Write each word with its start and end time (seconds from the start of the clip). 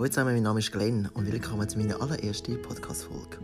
Hallo 0.00 0.08
zusammen, 0.08 0.32
mein 0.32 0.44
Name 0.44 0.60
ist 0.60 0.72
Glenn 0.72 1.10
und 1.12 1.30
willkommen 1.30 1.68
zu 1.68 1.78
meiner 1.78 2.00
allerersten 2.00 2.62
Podcast-Folge. 2.62 3.36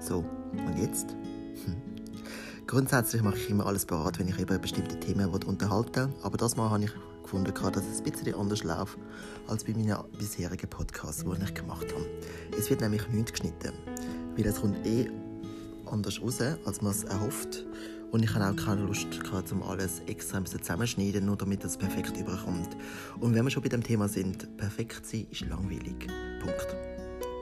So, 0.00 0.24
und 0.50 0.76
jetzt? 0.76 1.12
Hm. 1.12 1.76
Grundsätzlich 2.66 3.22
mache 3.22 3.36
ich 3.36 3.48
immer 3.48 3.64
alles 3.64 3.86
parat, 3.86 4.18
wenn 4.18 4.26
ich 4.26 4.40
über 4.40 4.58
bestimmte 4.58 4.98
Themen 4.98 5.28
unterhalten 5.28 6.10
will, 6.10 6.14
aber 6.24 6.36
das 6.36 6.56
Mal 6.56 6.68
habe 6.68 6.82
ich 6.82 6.90
gefunden, 7.22 7.54
dass 7.54 7.84
es 7.86 7.98
ein 7.98 8.10
bisschen 8.10 8.34
anders 8.34 8.64
läuft 8.64 8.98
als 9.46 9.62
bei 9.62 9.72
meinen 9.72 9.96
bisherigen 10.18 10.68
Podcasts, 10.68 11.22
die 11.22 11.44
ich 11.44 11.54
gemacht 11.54 11.86
habe. 11.94 12.06
Es 12.58 12.68
wird 12.70 12.80
nämlich 12.80 13.06
nichts 13.10 13.30
geschnitten, 13.30 13.72
weil 14.36 14.46
es 14.46 14.60
kommt 14.60 14.84
eh 14.84 15.08
anders 15.86 16.20
raus, 16.20 16.40
als 16.64 16.82
man 16.82 16.90
es 16.90 17.04
erhofft. 17.04 17.64
Und 18.10 18.22
ich 18.22 18.34
habe 18.34 18.46
auch 18.46 18.64
keine 18.64 18.82
Lust 18.82 19.22
gehabt, 19.22 19.52
um 19.52 19.62
alles 19.62 20.00
extra 20.06 20.42
zusammenschneiden, 20.44 21.26
nur 21.26 21.36
damit 21.36 21.64
es 21.64 21.76
perfekt 21.76 22.16
überkommt. 22.16 22.76
Und 23.20 23.34
wenn 23.34 23.44
wir 23.44 23.50
schon 23.50 23.62
bei 23.62 23.68
dem 23.68 23.82
Thema 23.82 24.08
sind, 24.08 24.56
perfekt 24.56 25.06
sein 25.06 25.26
ist 25.30 25.42
langweilig. 25.42 26.08
Punkt. 26.40 26.76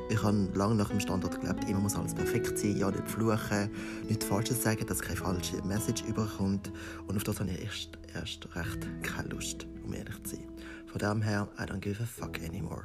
Ich 0.08 0.22
habe 0.22 0.48
lange 0.54 0.76
nach 0.76 0.90
dem 0.90 1.00
Standard 1.00 1.40
gelebt, 1.40 1.68
immer 1.68 1.80
muss 1.80 1.96
alles 1.96 2.14
perfekt 2.14 2.56
sein, 2.58 2.76
ja 2.76 2.90
nicht 2.90 3.08
fluchen, 3.08 3.70
nichts 4.08 4.24
Falsches 4.24 4.62
sagen, 4.62 4.86
dass 4.86 5.00
keine 5.00 5.16
falsche 5.16 5.60
Message 5.64 6.04
überkommt. 6.04 6.70
Und 7.08 7.16
auf 7.16 7.24
das 7.24 7.40
habe 7.40 7.50
ich 7.50 7.62
erst, 7.62 7.98
erst 8.14 8.54
recht 8.54 8.86
keine 9.02 9.28
Lust, 9.30 9.66
um 9.84 9.92
ehrlich 9.92 10.22
zu 10.22 10.36
sein. 10.36 10.44
Von 10.86 10.98
dem 10.98 11.22
her, 11.22 11.48
I 11.58 11.62
don't 11.62 11.80
give 11.80 12.00
a 12.00 12.06
fuck 12.06 12.40
anymore. 12.40 12.84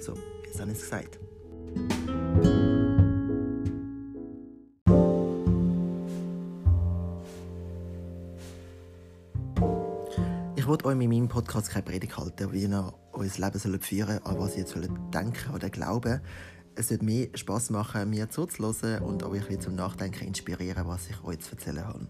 So, 0.00 0.14
jetzt 0.44 0.60
habe 0.60 0.72
ich 0.72 0.78
es 0.78 0.82
gesagt. 0.82 1.18
Euch 10.86 10.94
mit 10.94 11.08
meinem 11.08 11.26
Podcast 11.26 11.70
keine 11.70 11.82
Predigt 11.82 12.16
halten, 12.16 12.52
wie 12.52 12.62
ihr 12.62 12.94
euer 13.12 13.24
Leben 13.24 13.58
sollt 13.58 13.84
führen 13.84 14.24
an 14.24 14.38
was 14.38 14.52
ihr 14.52 14.60
jetzt 14.60 14.76
denken 15.12 15.52
oder 15.52 15.68
glauben 15.68 16.20
Es 16.76 16.90
wird 16.90 17.02
mir 17.02 17.28
Spass 17.34 17.70
machen, 17.70 18.08
mir 18.08 18.30
zuzuhören 18.30 19.02
und 19.02 19.24
euch 19.24 19.58
zum 19.58 19.74
Nachdenken 19.74 20.28
inspirieren, 20.28 20.86
was 20.86 21.08
ich 21.10 21.24
euch 21.24 21.40
zu 21.40 21.56
erzählen 21.56 21.84
habe. 21.84 22.06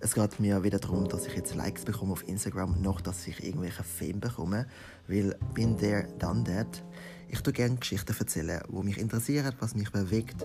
Es 0.00 0.14
geht 0.14 0.40
mir 0.40 0.64
wieder 0.64 0.80
darum, 0.80 1.06
dass 1.06 1.28
ich 1.28 1.36
jetzt 1.36 1.54
Likes 1.54 1.84
bekomme 1.84 2.12
auf 2.12 2.26
Instagram, 2.26 2.82
noch 2.82 3.00
dass 3.00 3.28
ich 3.28 3.44
irgendwelche 3.44 3.84
Fame 3.84 4.18
bekomme, 4.18 4.66
weil 5.06 5.36
bin 5.54 5.78
there, 5.78 6.08
done 6.18 6.42
that. 6.42 6.82
Ich 7.28 7.40
tue 7.42 7.52
gerne 7.52 7.76
Geschichten 7.76 8.16
erzählen, 8.18 8.60
die 8.68 8.82
mich 8.82 8.98
interessieren, 8.98 9.54
was 9.60 9.76
mich 9.76 9.92
bewegt, 9.92 10.44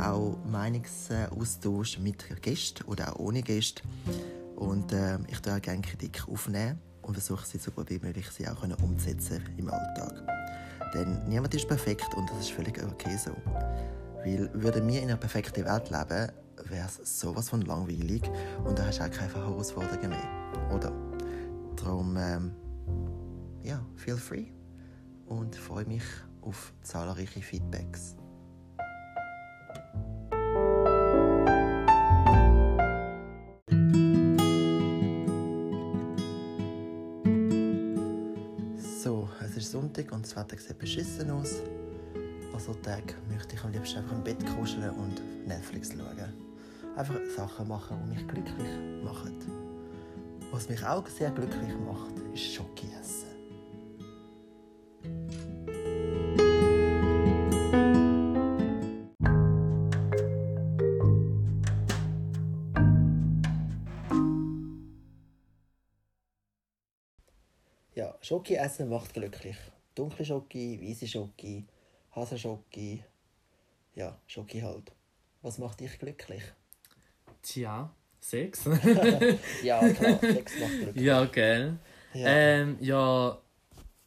auch 0.00 0.38
Meinungsaustausch 0.50 1.98
mit 1.98 2.40
Gästen 2.40 2.84
oder 2.84 3.12
auch 3.12 3.18
ohne 3.18 3.42
Gäste. 3.42 3.82
Und 4.56 4.94
äh, 4.94 5.18
ich 5.28 5.40
tue 5.40 5.54
auch 5.54 5.60
gerne 5.60 5.82
Kritik 5.82 6.26
aufnehmen 6.26 6.80
und 7.02 7.14
versuche 7.14 7.46
sie 7.46 7.58
so 7.58 7.70
gut 7.70 7.90
wie 7.90 7.98
möglich 7.98 8.28
sie 8.30 8.48
auch 8.48 8.62
umzusetzen 8.82 9.42
im 9.56 9.68
Alltag. 9.68 10.22
Denn 10.94 11.26
niemand 11.26 11.54
ist 11.54 11.68
perfekt 11.68 12.14
und 12.14 12.28
das 12.30 12.40
ist 12.40 12.52
völlig 12.52 12.82
okay 12.82 13.16
so. 13.16 13.30
Weil 14.24 14.50
würden 14.54 14.86
wir 14.88 15.02
in 15.02 15.08
einer 15.08 15.18
perfekten 15.18 15.64
Welt 15.64 15.90
leben, 15.90 16.32
wäre 16.68 16.86
es 16.86 17.20
sowas 17.20 17.48
von 17.48 17.62
langweilig 17.62 18.22
und 18.64 18.78
da 18.78 18.86
hast 18.86 19.00
du 19.00 19.04
auch 19.04 19.10
keine 19.10 19.34
Herausforderungen 19.34 20.10
mehr. 20.10 20.74
Oder? 20.74 20.92
Darum, 21.76 22.16
ähm, 22.16 22.52
ja, 23.62 23.84
feel 23.96 24.16
free 24.16 24.46
und 25.26 25.56
freue 25.56 25.86
mich 25.86 26.04
auf 26.42 26.72
zahlreiche 26.82 27.40
Feedbacks. 27.40 28.16
Sonntag 39.94 40.12
und 40.12 40.24
das 40.24 40.34
Wetter 40.36 40.56
sieht 40.56 40.78
beschissen 40.78 41.30
aus. 41.30 41.60
An 42.54 42.60
so 42.60 42.74
möchte 43.28 43.54
ich 43.54 43.62
am 43.62 43.72
liebsten 43.72 43.98
einfach 43.98 44.16
im 44.16 44.24
Bett 44.24 44.38
kuscheln 44.56 44.88
und 44.88 45.46
Netflix 45.46 45.90
schauen. 45.90 46.32
Einfach 46.96 47.20
Sachen 47.36 47.68
machen, 47.68 47.98
die 48.04 48.14
mich 48.16 48.26
glücklich 48.26 49.04
machen. 49.04 49.36
Was 50.50 50.70
mich 50.70 50.82
auch 50.82 51.06
sehr 51.08 51.30
glücklich 51.30 51.74
macht, 51.84 52.14
ist 52.32 52.54
Schoki 52.54 52.88
essen. 52.98 53.28
Ja, 67.94 68.14
Schoki 68.22 68.54
essen 68.54 68.88
macht 68.88 69.12
glücklich. 69.12 69.58
Dunkle 69.94 70.24
Schoki, 70.24 70.80
weiße 70.82 71.06
Schoki, 71.06 71.66
Hasenschoki. 72.14 73.04
Ja, 73.94 74.18
Schoki 74.26 74.60
halt. 74.60 74.92
Was 75.42 75.58
macht 75.58 75.80
dich 75.80 75.98
glücklich? 75.98 76.42
Tja, 77.42 77.92
Sex. 78.20 78.64
ja, 79.62 79.88
klar, 79.92 80.18
Sex 80.20 80.60
macht 80.60 80.72
glücklich. 80.78 81.04
ja, 81.04 81.24
gell. 81.26 81.78
Ja. 82.14 82.28
Ähm, 82.28 82.76
ja, 82.80 83.38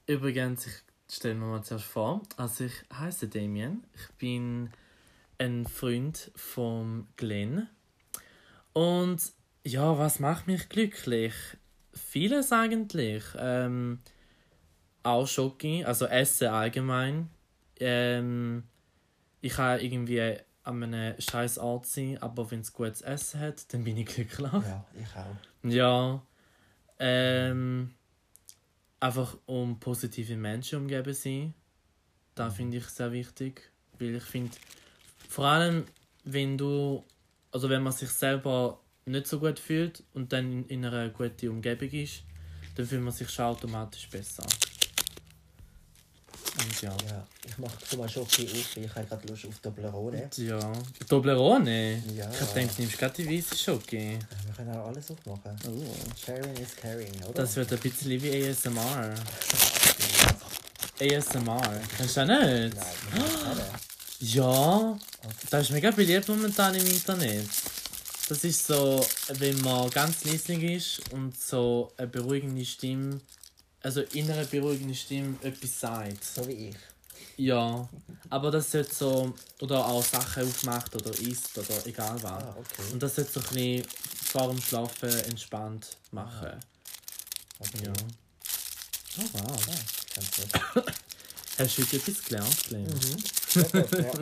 übrigens, 0.08 0.68
ich 0.68 0.84
stelle 1.14 1.36
mir 1.36 1.46
mal 1.46 1.64
zuerst 1.64 1.86
vor. 1.86 2.22
Also, 2.38 2.66
ich 2.66 2.74
heiße 2.94 3.28
Damien. 3.28 3.84
Ich 3.94 4.08
bin 4.16 4.70
ein 5.38 5.66
Freund 5.66 6.32
von 6.36 7.08
Glenn. 7.18 7.68
Und 8.74 9.22
ja, 9.64 9.98
was 9.98 10.20
macht 10.20 10.48
mich 10.48 10.70
glücklich? 10.70 11.34
Vieles 11.94 12.52
eigentlich. 12.52 13.24
Ähm, 13.38 14.00
auch 15.06 15.28
Schoki, 15.28 15.84
also 15.84 16.06
Essen 16.06 16.48
allgemein. 16.48 17.30
Ähm, 17.80 18.64
ich 19.42 19.54
kann 19.54 19.80
irgendwie 19.80 20.38
an 20.64 20.84
einem 20.84 21.20
scheiß 21.20 21.60
Ort 21.60 21.86
sein, 21.86 22.18
aber 22.22 22.50
wenn 22.50 22.62
es 22.62 22.74
gutes 22.74 23.02
Essen 23.02 23.40
hat, 23.40 23.72
dann 23.74 23.84
bin 23.84 23.98
ich 23.98 24.08
glücklich. 24.08 24.52
ja, 24.52 24.86
ich 24.94 25.16
auch. 25.16 25.70
Ja. 25.70 26.22
Ähm, 26.98 27.94
einfach 29.00 29.38
um 29.46 29.80
positive 29.80 30.36
Menschen 30.36 30.80
umgeben 30.80 31.14
sein. 31.14 31.54
Da 32.34 32.50
finde 32.50 32.78
ich 32.78 32.86
sehr 32.86 33.12
wichtig. 33.12 33.72
Weil 34.00 34.16
ich 34.16 34.24
finde, 34.24 34.52
vor 35.30 35.46
allem 35.46 35.86
wenn 36.26 36.58
du, 36.58 37.04
also 37.52 37.70
wenn 37.70 37.84
man 37.84 37.94
sich 37.94 38.10
selber 38.10 38.80
nicht 39.06 39.28
so 39.28 39.40
gut 39.40 39.60
fühlt 39.60 40.04
und 40.14 40.34
dann 40.34 40.52
in, 40.52 40.66
in 40.66 40.86
einer 40.86 41.10
guten 41.10 41.50
Umgebung 41.50 41.90
ist, 41.92 42.24
dann 42.76 42.86
fühlt 42.86 43.04
man 43.04 43.14
sich 43.14 43.30
schon 43.30 43.46
automatisch 43.46 44.10
besser. 44.10 44.44
Und 46.58 46.82
ja. 46.82 46.92
Ja, 47.10 47.28
ich 47.46 47.58
mache 47.58 47.98
mal 47.98 48.08
Schoki 48.08 48.44
auf, 48.46 48.78
ich 48.78 48.96
habe 48.96 49.06
gerade 49.06 49.28
Lust 49.28 49.46
auf 49.46 49.60
Toblerone. 49.60 50.30
Ja. 50.38 50.72
Toblerone? 51.08 52.02
Ja. 52.16 52.30
Ich 52.32 52.48
denke, 52.54 52.74
du 52.76 52.82
nimmst 52.82 52.98
gerade 52.98 53.14
die 53.16 53.30
weiße 53.30 53.58
Schoki. 53.58 54.18
Wir 54.46 54.54
können 54.56 54.72
auch 54.78 54.88
alles 54.88 55.12
aufmachen. 55.12 55.58
Oh. 55.68 55.86
Sharing 56.26 56.56
is 56.58 56.76
caring, 56.76 57.24
oder? 57.24 57.34
Das 57.34 57.56
wird 57.56 57.74
ein 57.74 57.80
bisschen 57.80 58.22
wie 58.22 58.48
ASMR. 58.50 59.16
ASMR. 61.02 61.82
Kennst 61.98 62.18
du 62.18 62.26
das 62.26 62.28
nicht? 62.28 62.76
Nein, 62.76 63.60
es 64.22 64.34
Ja, 64.34 64.98
das 65.50 65.64
ist 65.64 65.72
mega 65.72 65.92
beliebt 65.92 66.28
momentan 66.30 66.74
im 66.76 66.88
Internet. 66.88 67.50
Das 68.28 68.44
ist 68.44 68.66
so, 68.66 69.06
wenn 69.34 69.60
man 69.62 69.90
ganz 69.92 70.24
leislich 70.24 70.64
ist 70.64 71.12
und 71.12 71.40
so 71.40 71.92
eine 71.98 72.08
beruhigende 72.08 72.66
Stimme, 72.66 73.20
also 73.86 74.02
innere 74.14 74.46
beruhigende 74.46 74.96
Stimme 74.96 75.38
etwas 75.44 75.80
sagt. 75.80 76.24
So 76.24 76.48
wie 76.48 76.70
ich. 76.70 76.76
Ja, 77.38 77.88
aber 78.30 78.50
das 78.50 78.72
sollte 78.72 78.94
so, 78.94 79.34
oder 79.62 79.86
auch 79.86 80.04
Sachen 80.04 80.44
aufmacht 80.44 80.96
oder 80.96 81.12
isst 81.20 81.56
oder 81.58 81.86
egal 81.86 82.16
was. 82.24 82.44
Ah, 82.44 82.56
okay. 82.58 82.92
Und 82.92 83.04
das 83.04 83.16
sollte 83.16 83.32
so 83.34 83.40
ein 83.42 83.46
bisschen 83.46 83.86
vor 84.26 84.48
dem 84.48 84.62
Schlafen 84.62 85.20
entspannt 85.26 85.98
machen. 86.12 86.60
okay. 87.60 87.86
Ja. 87.86 87.94
Oh 89.20 89.24
wow. 89.34 89.68
Ah, 89.70 90.16
ganz 90.16 90.32
gut. 90.36 90.86
Hast 91.60 91.78
du 91.78 91.84
heute 91.84 91.96
etwas 91.98 92.24
gelernt, 92.26 92.64
Glenn? 92.68 92.92
Mhm. 92.92 93.24
Ja, 93.56 93.64
gut, 93.64 93.92
ja. 93.94 94.14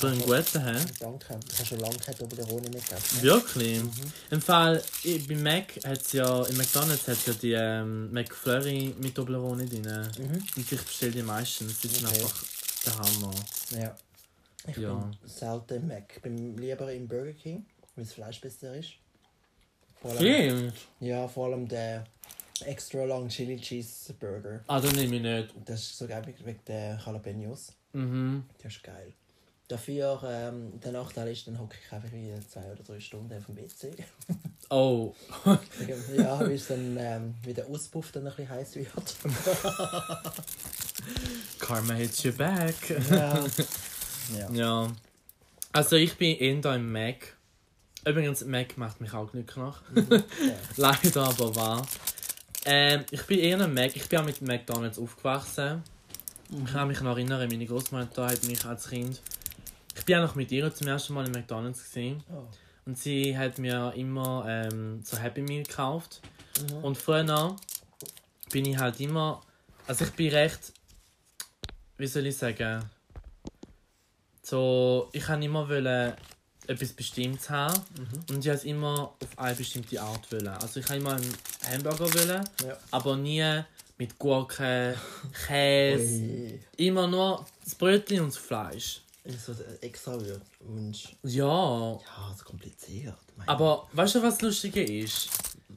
So 0.00 0.06
einen 0.06 0.20
guten, 0.22 0.64
hä? 0.64 0.76
Danke. 0.98 1.38
Ich 1.50 1.58
habe 1.58 1.66
schon 1.66 1.78
lange 1.80 1.96
keine 1.98 2.16
Toblerone 2.16 2.70
mehr 2.70 2.80
gegessen. 2.80 3.22
Wirklich? 3.22 3.82
Im 4.30 4.40
Fall, 4.40 4.82
ich, 5.04 5.28
bei 5.28 5.34
Mac 5.34 5.78
hat's 5.84 6.12
ja, 6.14 6.42
in 6.46 6.56
McDonalds 6.56 7.06
hat 7.06 7.26
ja 7.26 7.32
die 7.34 7.52
ähm, 7.52 8.10
McFlurry 8.10 8.94
mit 8.98 9.14
Toblerone 9.14 9.66
drin. 9.66 9.82
Mhm. 9.82 10.42
Und 10.56 10.72
ich 10.72 10.80
bestelle 10.82 11.12
die 11.12 11.22
meistens. 11.22 11.80
Die 11.80 11.88
sind 11.88 12.06
Okay. 12.06 12.14
einfach 12.22 12.44
der 12.86 12.96
Hammer. 12.98 13.34
Ja. 13.78 13.94
Ich 14.68 14.76
Ja. 14.78 14.94
bin 14.94 15.16
selten 15.28 15.74
im 15.82 15.88
Mac. 15.88 16.12
Ich 16.16 16.22
bin 16.22 16.56
lieber 16.56 16.90
im 16.92 17.06
Burger 17.06 17.32
King, 17.32 17.66
weil 17.94 18.04
das 18.04 18.14
Fleisch 18.14 18.40
besser 18.40 18.74
ist. 18.74 18.92
Vor 20.00 20.12
allem, 20.12 20.18
Stimmt. 20.18 20.74
ja, 21.00 21.28
vor 21.28 21.48
allem 21.48 21.68
der 21.68 22.04
extra 22.64 23.04
long 23.04 23.28
Chili 23.28 23.60
Cheese 23.60 24.14
Burger. 24.14 24.64
Ah, 24.66 24.80
dann 24.80 24.94
nehme 24.94 25.16
ich 25.16 25.22
nicht. 25.22 25.54
Das 25.66 25.80
ist 25.80 25.98
so 25.98 26.06
geil 26.06 26.22
wegen 26.42 26.64
den 26.66 26.98
Jalapenos. 27.04 27.72
Mhm. 27.92 28.44
Das 28.62 28.72
ist 28.72 28.82
geil. 28.82 29.12
Dafür, 29.70 30.20
ähm, 30.26 30.80
der 30.80 30.90
Nachteil 30.90 31.28
ist, 31.28 31.46
dann 31.46 31.60
hocke 31.60 31.76
ich 31.80 31.92
einfach 31.92 32.10
wie 32.10 32.34
zwei 32.48 32.72
oder 32.72 32.82
drei 32.82 32.98
Stunden 32.98 33.32
auf 33.32 33.46
dem 33.46 33.56
WC. 33.56 33.92
Oh. 34.72 35.16
ja, 36.16 36.36
bis 36.44 36.68
dann 36.68 36.96
ähm, 36.96 37.34
wie 37.42 37.52
der 37.52 37.66
Auspuff 37.66 38.12
dann 38.12 38.24
ein 38.24 38.32
bisschen 38.32 38.48
heiß 38.48 38.76
wird. 38.76 38.88
Karma 41.58 41.94
hits 41.94 42.22
you 42.22 42.32
back. 42.32 42.76
ja. 43.10 43.44
ja. 44.38 44.50
Ja. 44.52 44.86
Also 45.72 45.96
ich 45.96 46.16
bin 46.16 46.38
eher 46.38 46.60
da 46.60 46.76
im 46.76 46.92
Mac. 46.92 47.36
Übrigens, 48.06 48.44
Mac 48.44 48.78
macht 48.78 49.00
mich 49.00 49.12
auch 49.12 49.32
glücklich. 49.32 49.56
ja. 49.58 49.74
Leider 50.76 51.24
aber 51.24 51.56
wahr. 51.56 51.88
Ähm, 52.64 53.04
ich 53.10 53.22
bin 53.22 53.40
eher 53.40 53.60
ein 53.60 53.74
Mac. 53.74 53.96
Ich 53.96 54.08
bin 54.08 54.20
auch 54.20 54.24
mit 54.24 54.40
McDonalds 54.40 55.00
aufgewachsen. 55.00 55.82
Ich 56.48 56.72
kann 56.72 56.86
mich 56.86 57.00
noch 57.00 57.16
erinnern, 57.16 57.48
meine 57.48 57.66
Großmutter 57.66 58.26
hat 58.26 58.44
mich 58.44 58.64
als 58.64 58.88
Kind. 58.88 59.20
Ich 59.96 60.04
bin 60.04 60.16
auch 60.16 60.22
noch 60.22 60.34
mit 60.34 60.50
ihr 60.52 60.72
zum 60.74 60.88
ersten 60.88 61.14
Mal 61.14 61.26
in 61.26 61.32
McDonalds 61.32 61.82
gesehen. 61.82 62.22
Oh. 62.32 62.44
Und 62.86 62.98
sie 62.98 63.36
hat 63.36 63.58
mir 63.58 63.92
immer 63.96 64.44
ähm, 64.48 65.02
so 65.04 65.16
Happy 65.18 65.42
Meal 65.42 65.64
gekauft. 65.64 66.20
Mhm. 66.70 66.84
Und 66.84 66.98
früher 66.98 67.56
bin 68.50 68.64
ich 68.64 68.78
halt 68.78 68.98
immer. 69.00 69.40
Also 69.86 70.04
ich 70.04 70.12
bin 70.12 70.30
recht. 70.32 70.72
Wie 71.98 72.06
soll 72.06 72.26
ich 72.26 72.36
sagen? 72.36 72.84
So, 74.42 75.08
ich 75.12 75.22
kann 75.22 75.42
immer 75.42 75.68
wollen, 75.68 76.14
etwas 76.66 76.92
Bestimmtes 76.92 77.50
haben. 77.50 77.78
Mhm. 77.98 78.34
Und 78.34 78.40
ich 78.44 78.48
habe 78.48 78.58
es 78.58 78.64
immer 78.64 79.14
auf 79.20 79.38
eine 79.38 79.54
bestimmte 79.54 80.00
Art 80.00 80.30
wollen. 80.32 80.48
Also 80.48 80.80
ich 80.80 80.86
habe 80.86 80.96
immer 81.00 81.14
einen 81.14 81.36
Hamburger 81.70 82.12
wollen, 82.14 82.48
Ja. 82.66 82.76
aber 82.90 83.16
nie 83.16 83.62
mit 83.98 84.18
Gurken, 84.18 84.94
Käse. 85.46 86.22
Ui. 86.22 86.60
Immer 86.76 87.06
nur 87.06 87.44
das 87.64 87.74
Brötchen 87.74 88.20
und 88.20 88.28
das 88.28 88.38
Fleisch. 88.38 89.02
Ist 89.34 89.46
so 89.46 89.52
ein 89.52 89.82
extra 89.82 90.18
Wunsch. 90.60 91.16
Ja, 91.22 91.92
Ja, 91.92 92.34
so 92.36 92.44
kompliziert. 92.44 93.16
Aber 93.46 93.88
weißt 93.92 94.16
du, 94.16 94.22
was 94.22 94.40
Lustige 94.42 94.82
ist? 94.82 95.28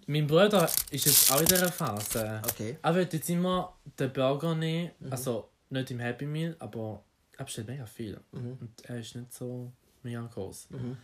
Mein 0.08 0.28
Bruder 0.28 0.70
ist 0.92 1.06
jetzt 1.06 1.32
auch 1.32 1.40
in 1.40 1.46
dieser 1.46 1.72
Phase. 1.72 2.42
Okay. 2.50 2.78
Er 2.82 2.96
will 2.96 3.08
jetzt 3.12 3.30
immer 3.30 3.74
den 4.00 4.12
Burger 4.12 4.56
nehmen, 4.56 4.92
also 5.10 5.50
nicht 5.70 5.92
im 5.92 6.00
Happy 6.00 6.26
Meal, 6.26 6.56
aber 6.60 7.04
er 7.38 7.46
bestellt 7.46 7.68
mega 7.68 7.86
viel. 7.86 8.20
Mhm. 8.32 8.58
Und 8.60 8.86
er 8.86 9.00
ist 9.00 9.16
nicht 9.16 9.34
so 9.34 9.72
mega 10.02 10.22
groß. 10.22 10.68
Mhm. 10.72 10.98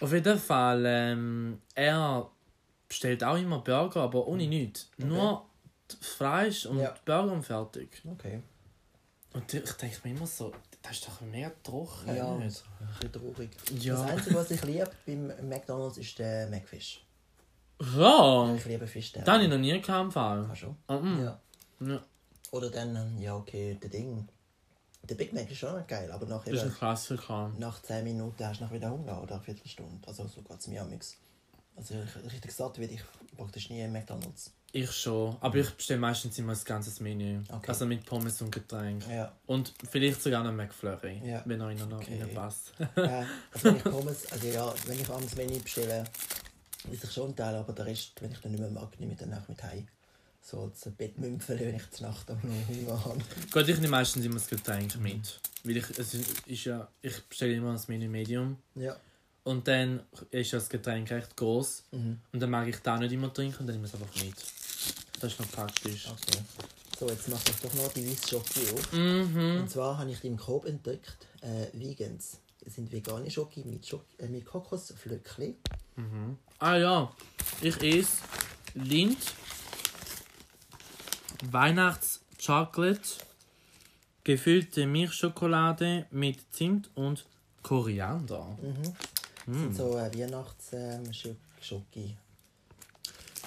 Auf 0.00 0.12
jeden 0.12 0.38
Fall, 0.38 0.82
ähm, 0.86 1.60
er 1.74 2.30
bestellt 2.88 3.22
auch 3.24 3.36
immer 3.36 3.60
Burger, 3.60 4.02
aber 4.02 4.26
ohne 4.26 4.46
nichts. 4.46 4.90
Nur 4.98 5.46
das 5.88 5.98
Fleisch 6.08 6.66
und 6.66 6.78
Ja. 6.78 6.94
Burger 7.04 7.32
und 7.32 7.42
fertig. 7.42 8.02
Okay. 8.04 8.42
Und 9.32 9.54
ich 9.54 9.70
denke 9.72 9.96
mir 10.08 10.16
immer 10.16 10.26
so, 10.26 10.52
das 10.82 10.92
ist 10.92 11.06
doch 11.08 11.20
mega 11.20 11.50
trocken. 11.62 12.14
Ja, 12.16 12.32
ein 12.34 12.40
bisschen 12.40 13.12
traurig. 13.12 13.50
Ja. 13.78 13.94
Das 13.94 14.10
Einzige, 14.10 14.36
was 14.36 14.50
ich 14.50 14.62
liebe 14.64 14.90
beim 15.06 15.26
McDonalds, 15.48 15.98
ist 15.98 16.18
der 16.18 16.48
McFish. 16.48 17.04
Ja, 17.96 18.54
Ich 18.54 18.64
liebe 18.66 18.86
Fisch. 18.86 19.12
das 19.12 19.26
habe 19.26 19.42
ich 19.44 19.48
noch 19.48 19.56
nie 19.58 19.80
gehabt. 19.80 20.16
Ah, 20.16 20.54
schon? 20.54 20.76
Mhm. 20.88 21.22
Ja. 21.24 21.40
Ja. 21.80 22.02
Oder 22.50 22.68
dann, 22.70 22.94
ähm, 22.96 23.18
ja, 23.20 23.34
okay, 23.36 23.78
der 23.82 23.88
Ding. 23.90 24.28
Der 25.04 25.14
Big 25.14 25.32
Mac 25.32 25.50
ist 25.50 25.56
schon 25.58 25.82
geil, 25.86 26.10
aber 26.12 26.26
nach, 26.26 26.44
Das 26.44 26.52
ist 26.54 26.62
ein 26.64 26.74
Klassiker. 26.74 27.50
nach 27.58 27.80
10 27.80 28.04
Minuten 28.04 28.44
hast 28.46 28.60
du 28.60 28.64
noch 28.64 28.72
wieder 28.72 28.90
Hunger 28.90 29.22
oder 29.22 29.36
eine 29.36 29.42
Viertelstunde. 29.44 30.06
Also 30.06 30.26
so 30.26 30.42
geht 30.42 30.58
es 30.58 30.66
mir 30.66 30.82
amix. 30.82 31.16
Also 31.80 31.94
ich- 32.24 32.32
richtig 32.32 32.52
satt 32.52 32.78
werde 32.78 32.94
ich 32.94 33.02
praktisch 33.36 33.70
nie 33.70 33.80
im 33.80 33.92
McDonalds. 33.92 34.52
Ich 34.72 34.92
schon, 34.92 35.36
aber 35.40 35.56
ich 35.56 35.70
bestelle 35.70 35.98
meistens 35.98 36.38
immer 36.38 36.52
ein 36.52 36.58
ganzes 36.64 37.00
Menü. 37.00 37.40
Okay. 37.48 37.66
Also 37.68 37.86
mit 37.86 38.04
Pommes 38.06 38.40
und 38.40 38.52
Getränk. 38.52 39.04
Ja. 39.08 39.32
Und 39.46 39.72
vielleicht 39.90 40.22
sogar 40.22 40.44
noch 40.44 40.52
McFlurry, 40.52 41.20
Ja. 41.24 41.42
wenn 41.46 41.60
einer 41.60 41.86
noch 41.86 41.98
Okay. 42.02 42.22
reinpasst. 42.22 42.72
ja, 42.96 43.26
also 43.52 43.64
wenn 43.64 43.76
ich 43.76 43.82
Pommes, 43.82 44.30
also 44.30 44.46
ja, 44.46 44.72
wenn 44.86 45.00
ich 45.00 45.08
abends 45.10 45.34
Menü 45.34 45.58
bestelle, 45.58 46.04
ist 46.92 47.02
ich 47.02 47.12
schon 47.12 47.30
ein 47.30 47.36
Teil, 47.36 47.54
aber 47.56 47.72
der 47.72 47.86
Rest, 47.86 48.12
wenn 48.20 48.30
ich 48.30 48.40
dann 48.40 48.52
nicht 48.52 48.60
mehr 48.60 48.70
mag, 48.70 48.98
nehme 49.00 49.12
ich 49.14 49.18
dann 49.18 49.34
auch 49.34 49.48
mit 49.48 49.60
heim. 49.64 49.88
So 50.42 50.62
als 50.62 50.88
Bettmümpfel, 50.96 51.58
wenn 51.58 51.74
ich 51.76 51.90
zur 51.90 52.06
Nacht 52.08 52.30
auch 52.30 52.42
noch 52.42 52.68
Hunger 52.68 53.04
habe. 53.06 53.18
Gut, 53.52 53.68
ich 53.68 53.76
nehme 53.76 53.88
meistens 53.88 54.24
immer 54.24 54.34
das 54.36 54.46
Getränk 54.46 54.96
mit. 55.00 55.40
Weil 55.64 55.78
ich, 55.78 55.90
es 55.98 56.14
ist 56.14 56.64
ja, 56.64 56.86
ich 57.02 57.20
bestelle 57.24 57.54
immer 57.54 57.72
das 57.72 57.88
Menü 57.88 58.08
Medium. 58.08 58.56
Ja. 58.76 58.96
Und 59.44 59.66
dann 59.66 60.00
ist 60.30 60.52
das 60.52 60.68
Getränk 60.68 61.10
recht 61.10 61.36
groß 61.36 61.84
Mhm. 61.92 62.20
Und 62.32 62.40
dann 62.40 62.50
mag 62.50 62.68
ich 62.68 62.76
da 62.78 62.98
nicht 62.98 63.12
immer 63.12 63.32
trinken 63.32 63.60
und 63.60 63.66
dann 63.66 63.76
nehme 63.76 63.86
ich 63.86 63.94
es 63.94 64.00
einfach 64.00 64.22
mit. 64.22 64.34
Das 65.20 65.32
ist 65.32 65.40
noch 65.40 65.50
praktisch. 65.50 66.06
Okay. 66.08 66.38
So, 66.98 67.08
jetzt 67.08 67.28
mache 67.28 67.42
ich 67.48 67.56
doch 67.56 67.72
noch 67.74 67.92
die 67.92 68.06
weiße 68.10 68.28
Schoki 68.28 68.60
auf. 68.74 68.92
Mhm. 68.92 69.60
Und 69.60 69.70
zwar 69.70 69.98
habe 69.98 70.10
ich 70.10 70.20
die 70.20 70.26
im 70.26 70.36
Coop 70.36 70.66
entdeckt. 70.66 71.26
Äh, 71.40 71.66
Vegans. 71.72 72.38
Das 72.62 72.74
sind 72.74 72.92
vegane 72.92 73.30
Schoki 73.30 73.64
mit, 73.64 73.86
Schok 73.86 74.04
äh, 74.18 74.28
mit 74.28 74.44
Kokosflöckchen. 74.44 75.56
Ah 76.58 76.76
ja, 76.76 77.10
ich 77.62 77.82
esse 77.82 78.18
Lind, 78.74 79.18
Weihnachts-Chocolate, 81.50 83.00
gefüllte 84.24 84.86
Milchschokolade 84.86 86.06
mit 86.10 86.38
Zimt 86.54 86.90
und 86.94 87.24
Koriander. 87.62 88.58
Sind 89.52 89.74
so 89.76 89.98
äh, 89.98 90.10
Weihnachts-Schoki. 90.16 92.16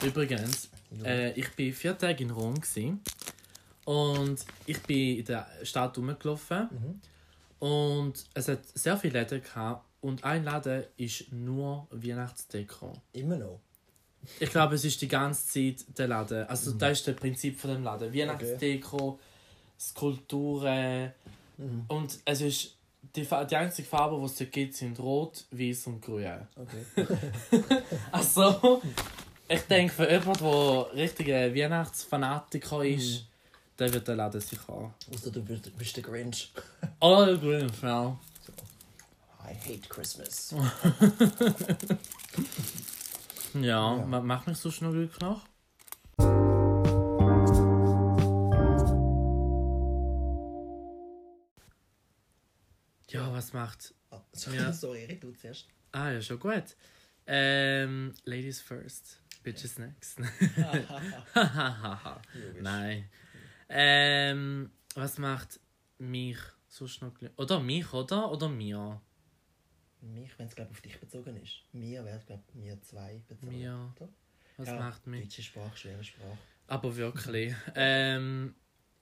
Übrigens, 0.01 0.69
äh, 1.03 1.31
ich 1.39 1.45
war 1.57 1.73
vier 1.73 1.97
Tage 1.97 2.23
in 2.23 2.31
Rom 2.31 2.55
gewesen, 2.59 3.01
und 3.85 4.45
ich 4.65 4.81
bin 4.83 5.19
in 5.19 5.25
der 5.25 5.45
Stadt 5.63 5.97
rumgelaufen 5.97 7.01
und 7.59 8.13
es 8.33 8.47
hat 8.47 8.59
sehr 8.73 8.95
viele 8.97 9.19
Läden 9.19 9.41
gehabt 9.41 9.85
und 10.01 10.23
ein 10.23 10.44
Laden 10.45 10.83
ist 10.97 11.31
nur 11.33 11.88
Weihnachtsdeko. 11.91 12.94
Immer 13.13 13.38
noch. 13.38 13.59
Ich 14.39 14.50
glaube, 14.50 14.75
es 14.75 14.85
ist 14.85 15.01
die 15.01 15.07
ganze 15.09 15.45
Zeit 15.47 15.97
der 15.97 16.07
Laden. 16.07 16.47
Also 16.47 16.71
Mhm. 16.71 16.79
das 16.79 17.00
ist 17.00 17.07
das 17.09 17.15
Prinzip 17.17 17.59
von 17.59 17.71
dem 17.71 17.83
Laden. 17.83 18.13
Weihnachtsdeko, 18.13 19.19
Skulpturen 19.79 21.11
Mhm. 21.57 21.85
und 21.89 22.19
es 22.25 22.41
ist 22.41 22.75
die, 23.15 23.27
die 23.50 23.55
einzige 23.55 23.88
Farbe, 23.88 24.17
die 24.19 24.25
es 24.25 24.35
dort 24.38 24.51
gibt, 24.51 24.75
sind 24.75 25.00
rot, 25.00 25.45
weiß 25.51 25.88
und 25.88 26.01
grün. 26.01 26.47
Okay. 26.55 27.07
Also, 28.11 28.81
ich 29.47 29.61
denke, 29.61 29.94
für 29.94 30.09
jemanden, 30.11 30.44
der 30.44 30.94
richtiger 30.95 31.53
Weihnachtsfanatiker 31.55 32.83
ist, 32.85 33.25
der 33.77 33.94
wird 33.94 34.07
den 34.07 34.17
Laden 34.17 34.39
sicher 34.41 34.67
haben. 34.67 34.94
Außer 35.13 35.31
du 35.31 35.41
bist, 35.44 35.95
der 35.95 36.03
Grinch. 36.03 36.51
Oh, 37.00 37.25
grün, 37.38 37.71
ja. 37.81 38.17
I 39.45 39.53
hate 39.55 39.88
Christmas. 39.89 40.55
Ja, 43.55 43.61
Ja. 43.97 44.05
ma- 44.05 44.21
macht 44.21 44.47
mich 44.47 44.57
so 44.57 44.71
schnell 44.71 44.91
glücklich 44.91 45.19
noch. 45.21 45.41
Was 53.43 53.53
macht. 53.53 53.93
Ah, 54.09 54.21
sorry, 54.31 54.57
Ja. 54.57 54.73
sorry, 54.83 55.05
red 55.05 55.21
du 55.23 55.31
zuerst. 55.31 55.67
Ah, 55.91 56.12
ja, 56.12 56.21
schon 56.21 56.39
gut. 56.39 56.75
Ähm, 57.27 58.13
Ladies 58.25 58.62
first, 58.62 59.21
Bitches 59.43 59.77
next. 59.77 60.19
Logisch. 62.33 62.62
Nein. 62.62 63.09
Ähm, 63.69 64.71
was 64.95 65.17
macht 65.17 65.59
mich 65.97 66.38
so 66.67 66.88
schnell 66.88 67.12
glücklich? 67.12 67.38
Oder 67.39 67.59
mich, 67.59 67.91
oder? 67.93 68.31
Oder 68.31 68.50
mir? 68.50 69.01
Mich, 70.01 70.38
wenn 70.38 70.47
es 70.47 70.57
auf 70.57 70.81
dich 70.81 71.00
bezogen 71.00 71.38
ist. 71.38 71.63
Mir 71.71 72.03
wäre 72.03 72.17
es 72.17 72.25
glaube 72.25 72.43
mir 72.53 72.81
zwei 72.81 73.21
bezogen. 73.27 73.57
Mir. 73.57 73.93
Oder? 73.95 74.09
Was 74.57 74.67
Ja, 74.67 74.79
macht 74.79 75.07
mich? 75.07 75.23
Deutsche 75.23 75.43
Sprache, 75.43 75.77
schwere 75.77 76.03
Sprache. 76.03 76.38
Aber 76.67 76.95
wirklich. 76.95 77.53
ähm, 77.75 78.53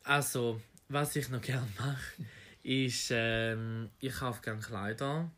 also, 0.03 0.61
was 0.89 1.15
ich 1.15 1.29
noch 1.29 1.41
gerne 1.41 1.67
mache, 1.77 2.23
ist, 2.63 3.09
ähm, 3.11 3.89
ich 3.99 4.13
kaufe 4.13 4.41
gerne 4.41 4.61
Kleider, 4.61 5.31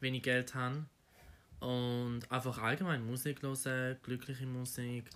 wenn 0.00 0.14
ich 0.14 0.22
Geld 0.22 0.54
habe. 0.54 0.86
Und 1.60 2.22
einfach 2.30 2.58
allgemein 2.58 3.04
Musik 3.04 3.42
hören, 3.42 3.98
glückliche 4.02 4.46
Musik. 4.46 5.10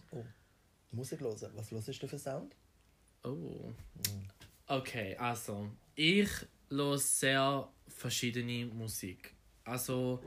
Musik 0.92 1.20
hören. 1.20 1.50
Was 1.54 1.70
hörst 1.70 2.02
du 2.02 2.06
für 2.06 2.18
Sound? 2.18 2.54
Oh. 3.22 3.72
Okay, 4.66 5.16
also, 5.16 5.70
ich 5.94 6.28
höre 6.68 6.98
sehr 6.98 7.68
verschiedene 7.88 8.66
Musik. 8.66 9.34
Also, 9.64 10.22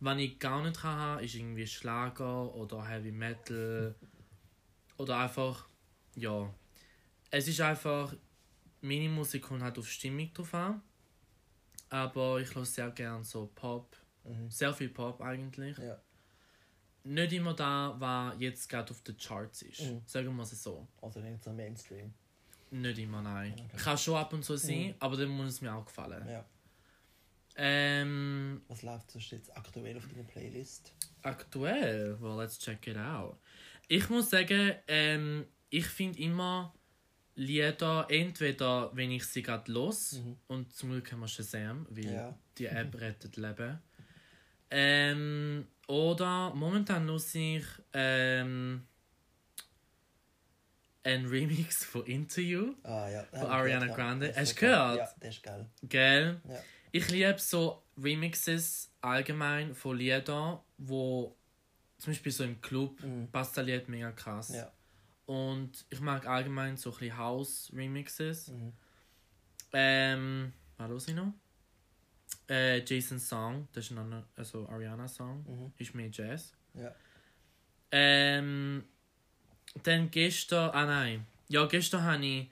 wenn 0.00 0.18
ich 0.18 0.38
gar 0.38 0.62
nicht 0.62 0.82
habe, 0.82 1.24
ist 1.24 1.34
irgendwie 1.34 1.66
Schlager 1.66 2.54
oder 2.54 2.86
Heavy 2.86 3.12
Metal. 3.12 3.94
Oder 4.98 5.18
einfach, 5.18 5.68
ja. 6.14 6.52
Es 7.30 7.48
ist 7.48 7.60
einfach, 7.60 8.14
meine 8.82 9.08
Musik 9.08 9.42
kommt 9.42 9.62
halt 9.62 9.78
auf 9.78 9.88
Stimmung 9.88 10.32
drauf 10.32 10.54
an. 10.54 10.82
Aber 11.88 12.40
ich 12.40 12.54
höre 12.54 12.64
sehr 12.64 12.90
gerne 12.90 13.24
so 13.24 13.50
Pop. 13.54 13.96
Mhm. 14.24 14.50
Sehr 14.50 14.72
viel 14.72 14.88
Pop 14.88 15.20
eigentlich. 15.20 15.76
Ja. 15.78 16.00
Nicht 17.04 17.32
immer 17.32 17.54
da, 17.54 17.94
was 17.98 18.34
jetzt 18.38 18.68
gerade 18.68 18.90
auf 18.92 19.00
den 19.02 19.16
Charts 19.16 19.62
ist. 19.62 19.82
Mhm. 19.82 20.02
Sagen 20.06 20.36
wir 20.36 20.42
es 20.42 20.62
so. 20.62 20.86
Also 21.00 21.20
nicht 21.20 21.42
so 21.42 21.52
Mainstream. 21.52 22.12
Nicht 22.70 22.98
immer, 22.98 23.20
nein. 23.20 23.52
Okay. 23.52 23.76
Kann 23.76 23.98
schon 23.98 24.16
ab 24.16 24.32
und 24.32 24.44
zu 24.44 24.56
sein, 24.56 24.94
aber 24.98 25.16
dann 25.16 25.28
muss 25.28 25.48
es 25.48 25.60
mir 25.60 25.74
auch 25.74 25.84
gefallen. 25.84 26.26
Ja. 26.28 26.44
Ähm, 27.56 28.62
Was 28.68 28.82
läuft 28.82 29.10
sonst 29.10 29.30
jetzt 29.30 29.54
aktuell 29.54 29.98
auf 29.98 30.08
deiner 30.08 30.22
Playlist? 30.24 30.94
aktuell, 31.22 32.16
well, 32.20 32.36
let's 32.38 32.58
check 32.58 32.86
it 32.86 32.96
out. 32.96 33.38
Ich 33.88 34.08
muss 34.08 34.30
sagen, 34.30 34.74
ähm, 34.88 35.46
ich 35.68 35.86
finde 35.86 36.18
immer 36.18 36.74
Lieder, 37.34 38.06
entweder 38.10 38.90
wenn 38.94 39.10
ich 39.10 39.24
sie 39.24 39.42
gerade 39.42 39.70
los 39.72 40.12
Mhm. 40.14 40.36
und 40.48 40.72
zum 40.74 40.90
Glück 40.90 41.10
haben 41.12 41.20
wir 41.20 41.28
Shazam, 41.28 41.86
weil 41.90 42.12
Ja. 42.12 42.38
die 42.58 42.66
App 42.66 42.94
rettet 43.00 43.36
Leben. 43.36 43.78
Ähm, 44.70 45.66
oder 45.88 46.52
momentan 46.54 47.06
los 47.06 47.34
ich 47.34 47.64
ähm, 47.92 48.86
ein 51.04 51.26
Remix 51.26 51.84
von 51.84 52.04
You. 52.06 52.74
Ah 52.84 53.08
ja. 53.08 53.24
Von 53.24 53.46
Ariana 53.48 53.86
Grande. 53.94 54.28
Das 54.28 54.36
Hast 54.38 54.52
du 54.56 54.60
gehört? 54.60 54.98
Ja, 54.98 55.08
der 55.20 55.30
ist 55.30 55.42
geil. 55.42 55.66
Gell? 55.82 56.40
Ja. 56.48 56.60
Ich 56.92 57.08
liebe 57.08 57.36
so 57.38 57.82
Remixes 58.00 58.90
allgemein 59.00 59.74
von 59.74 59.96
Liedern, 59.96 60.60
wo 60.78 61.34
zum 61.98 62.12
Beispiel 62.12 62.32
so 62.32 62.44
im 62.44 62.60
Club 62.60 63.02
Mhm. 63.02 63.28
passt 63.32 63.56
das 63.56 63.64
Lied 63.66 63.88
mega 63.88 64.12
krass. 64.12 64.54
Ja. 64.54 64.70
Und 65.26 65.84
ich 65.90 66.00
mag 66.00 66.26
allgemein 66.26 66.76
so 66.76 66.90
ein 66.90 66.98
bisschen 66.98 67.16
House-Remixes. 67.16 68.48
Mhm. 68.48 68.72
Ähm, 69.72 70.52
was 70.76 70.90
los 70.90 71.08
ich 71.08 71.14
noch? 71.14 71.32
Äh, 72.48 72.84
Jason's 72.84 73.28
Song, 73.28 73.68
das 73.72 73.84
ist 73.90 73.96
ein 73.96 74.24
also 74.36 74.68
Ariana 74.68 75.06
Song, 75.08 75.44
Mhm. 75.48 75.72
ist 75.78 75.94
mehr 75.94 76.10
Jazz. 76.10 76.52
Ja. 76.74 76.94
Ähm, 77.90 78.84
dann 79.84 80.10
gestern, 80.10 80.70
ah 80.70 80.84
nein, 80.86 81.26
ja 81.48 81.66
gestern 81.66 82.02
habe 82.02 82.24
ich 82.24 82.50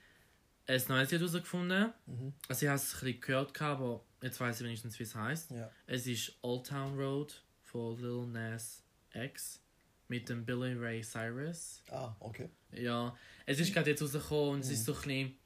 ein 0.67 0.83
neues 0.89 1.11
Lied 1.11 1.21
herausgefunden. 1.21 1.93
Mhm. 2.07 2.33
Also 2.49 2.67
ich 2.67 2.69
habe 2.69 2.77
es 2.77 2.95
ein 2.95 3.01
bisschen 3.01 3.21
gehört, 3.21 3.61
aber 3.63 4.05
jetzt 4.23 4.39
weiß 4.41 4.61
ich 4.61 4.65
wenigstens, 4.67 4.99
wie 4.99 5.03
es 5.03 5.15
heißt. 5.15 5.51
Ja. 5.51 5.71
Es 5.87 6.07
ist 6.07 6.33
Old 6.43 6.67
Town 6.67 6.97
Road 6.99 7.43
von 7.63 7.99
Lil 7.99 8.27
Nas 8.27 8.83
X 9.13 9.61
mit 10.09 10.29
dem 10.29 10.45
Billy 10.45 10.75
Ray 10.75 11.03
Cyrus. 11.03 11.83
Ah, 11.91 12.15
okay. 12.21 12.49
Ja, 12.73 13.17
es 13.47 13.59
ist 13.61 13.73
gerade 13.75 13.91
jetzt 13.91 14.03
rausgekommen 14.03 14.55
und 14.55 14.61
es 14.61 14.71
ist 14.71 14.85
so 14.85 14.93
ein 14.95 14.99
bisschen 15.03 15.39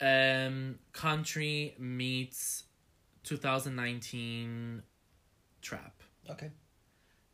ähm, 0.00 0.78
Country 0.92 1.74
meets 1.78 2.68
2019 3.24 4.82
Trap. 5.62 5.92
Okay. 6.26 6.50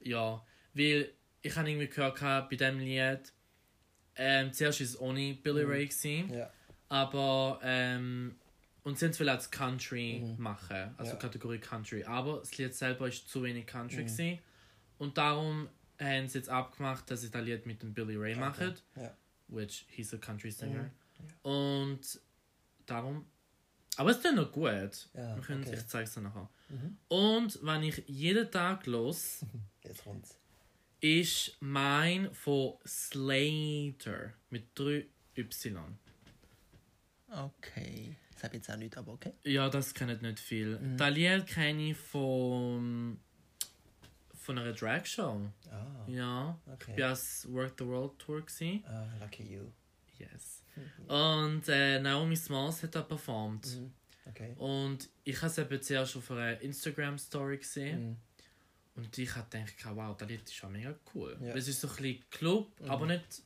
Ja, 0.01 0.45
weil 0.75 1.13
ich 1.43 1.57
habe 1.57 1.71
irgendwie 1.71 1.89
gehört 1.89 2.19
gehabt, 2.19 2.51
bei 2.51 2.57
diesem 2.57 2.79
Lied, 2.81 3.33
ähm, 4.17 4.53
zuerst 4.53 4.81
war 4.81 4.85
es 4.85 5.01
ohne 5.01 5.35
Billy 5.35 5.65
Mhm. 5.65 5.71
Ray, 5.71 5.87
gewesen, 5.87 6.33
Ja. 6.35 6.51
aber 6.89 7.61
ähm, 7.63 8.37
und 8.83 8.99
sie 8.99 9.19
will 9.19 9.29
als 9.29 9.51
Country 9.51 10.21
Mhm. 10.25 10.43
machen, 10.43 10.95
also 10.97 11.13
Ja. 11.13 11.19
Kategorie 11.19 11.59
Country, 11.59 12.05
aber 12.05 12.39
das 12.39 12.57
Lied 12.59 12.75
selber 12.75 13.09
ist 13.09 13.29
zu 13.29 13.43
wenig 13.43 13.67
Country 13.67 14.03
Mhm. 14.03 14.07
gewesen. 14.07 14.39
und 14.99 15.19
darum 15.19 15.69
haben 16.01 16.29
sie 16.29 16.39
jetzt 16.39 16.49
abgemacht, 16.49 17.11
dass 17.11 17.21
sie 17.23 17.31
das 17.31 17.45
Lied 17.45 17.67
mit 17.67 17.83
dem 17.83 17.95
Billy 17.95 18.17
Ray 18.17 18.33
Okay. 18.33 18.41
machen, 18.41 18.75
Ja. 18.97 19.17
which 19.49 19.85
he's 19.89 20.13
a 20.15 20.19
country 20.19 20.51
singer. 20.51 20.91
Mhm. 21.43 21.51
Und 21.51 22.21
darum. 22.87 23.27
Aber 23.97 24.11
es 24.11 24.17
ist 24.19 24.25
dann 24.27 24.35
noch 24.37 24.53
gut. 24.53 24.67
Ja, 25.15 25.35
Wir 25.37 25.43
können, 25.43 25.63
okay. 25.65 25.75
Ich 25.75 25.87
zeige 25.87 26.05
es 26.05 26.13
dir 26.15 26.21
nachher. 26.21 26.51
Mhm. 26.69 26.99
Und 27.09 27.59
wenn 27.63 27.83
ich 27.83 28.03
jeden 28.07 28.51
Tag 28.51 28.87
los, 28.87 29.45
Jetzt 29.85 30.05
kommt's. 30.05 30.39
ist 31.01 31.57
mein 31.61 32.33
von 32.35 32.75
Slater 32.87 34.35
mit 34.51 34.79
3 34.79 35.07
Y. 35.37 35.99
Okay. 37.31 38.17
Das 38.33 38.45
habe 38.45 38.57
ich 38.57 38.61
jetzt 38.63 38.71
auch 38.71 38.77
nicht, 38.77 38.97
aber 38.97 39.13
okay. 39.15 39.33
Ja, 39.45 39.69
das 39.71 39.95
kennen 39.95 40.21
nicht 40.21 40.39
viel. 40.39 40.79
Mhm. 40.79 40.97
Das 40.99 41.11
Lied 41.15 41.47
kenne 41.47 41.91
ich 41.91 41.97
von, 41.97 43.19
von 44.47 44.59
einer 44.59 44.73
Dragshow. 44.73 45.51
Ah, 45.71 46.05
Ja. 46.07 46.59
Ich 46.67 46.73
okay. 46.73 47.03
war 47.03 47.09
als 47.11 47.47
Work 47.53 47.75
the 47.79 47.87
World 47.87 48.19
Tour. 48.19 48.41
Gewesen. 48.41 48.85
Ah, 48.87 49.09
lucky 49.21 49.43
you. 49.55 49.65
Yes. 50.19 50.63
Und 51.09 51.69
äh, 51.69 52.01
Naomi 52.01 52.37
Smalls 52.37 52.83
hat 52.83 52.95
da 52.95 53.03
performt. 53.03 53.67
Mhm. 53.77 53.93
Okay. 54.27 54.55
Und 54.57 55.09
ich 55.25 55.37
habe 55.37 55.47
es 55.49 55.59
eben 55.59 55.83
zuerst 55.83 56.17
auf 56.17 56.31
einer 56.31 56.61
Instagram-Story 56.61 57.59
gesehen. 57.59 58.11
Mhm. 58.11 58.17
Und 58.97 59.19
ich 59.19 59.35
habe 59.37 59.47
gedacht, 59.51 59.75
wow, 59.97 60.17
das 60.17 60.29
Lied 60.29 60.43
ist 60.43 60.55
schon 60.55 60.73
mega 60.73 60.95
cool. 61.15 61.37
Ja. 61.43 61.55
Es 61.55 61.69
ist 61.69 61.81
so 61.81 61.89
ein 61.89 61.97
bisschen 61.97 62.25
Club, 62.31 62.81
Mhm. 62.81 62.91
aber 62.91 63.07
nicht 63.07 63.43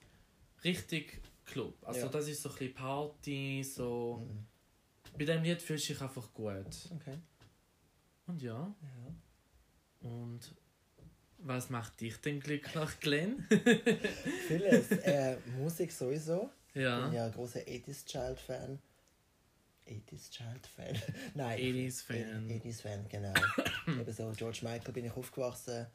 richtig 0.65 1.21
Club. 1.47 1.77
Also 1.83 2.01
Ja. 2.01 2.09
das 2.09 2.29
ist 2.29 2.43
so 2.43 2.51
ein 2.51 2.55
bisschen 2.57 2.75
Party, 2.75 3.65
so... 3.65 4.27
Mhm. 4.29 4.47
Bei 5.19 5.25
dem 5.25 5.43
Lied 5.43 5.61
fühlst 5.61 5.89
du 5.89 5.93
dich 5.95 6.03
einfach 6.03 6.33
gut. 6.33 6.67
Okay. 6.95 7.19
Und 8.27 8.41
ja, 8.43 8.73
Ja. 8.83 10.09
und 10.09 10.55
was 11.43 11.71
macht 11.71 12.01
dich 12.01 12.17
denn 12.21 12.41
glücklich, 12.41 13.01
Glenn? 13.01 13.47
Vieles. 14.49 14.91
äh, 14.91 15.37
Musik 15.59 15.93
sowieso. 15.93 16.51
Ich 16.69 16.75
bin 16.75 16.83
ja, 16.83 17.13
ja 17.13 17.25
ein 17.27 17.33
großer 17.33 17.61
80s 17.61 18.05
Child 18.07 18.39
Fan. 18.39 18.79
80s 19.89 20.31
Child 20.31 20.67
Fan? 20.67 21.03
Nein. 21.35 21.59
80s 21.59 22.03
Fan. 22.05 22.49
80s 22.49 22.83
Fan, 22.83 23.09
genau. 23.09 23.35
Eben 23.89 24.13
so 24.13 24.33
George 24.37 24.61
Michael 24.63 24.93
bin 24.93 25.05
ich 25.07 25.13
aufgewachsen. 25.13 25.87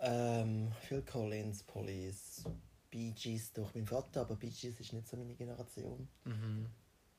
Ähm, 0.00 0.70
Phil 0.82 1.02
Collins, 1.02 1.62
Police, 1.62 2.44
Bee 2.90 3.12
Gees 3.12 3.52
durch 3.52 3.74
meinen 3.74 3.86
Vater, 3.86 4.22
aber 4.22 4.36
Bee 4.36 4.50
Gees 4.50 4.78
ist 4.80 4.92
nicht 4.92 5.08
so 5.08 5.16
meine 5.16 5.34
Generation. 5.34 6.08
mhm. 6.24 6.66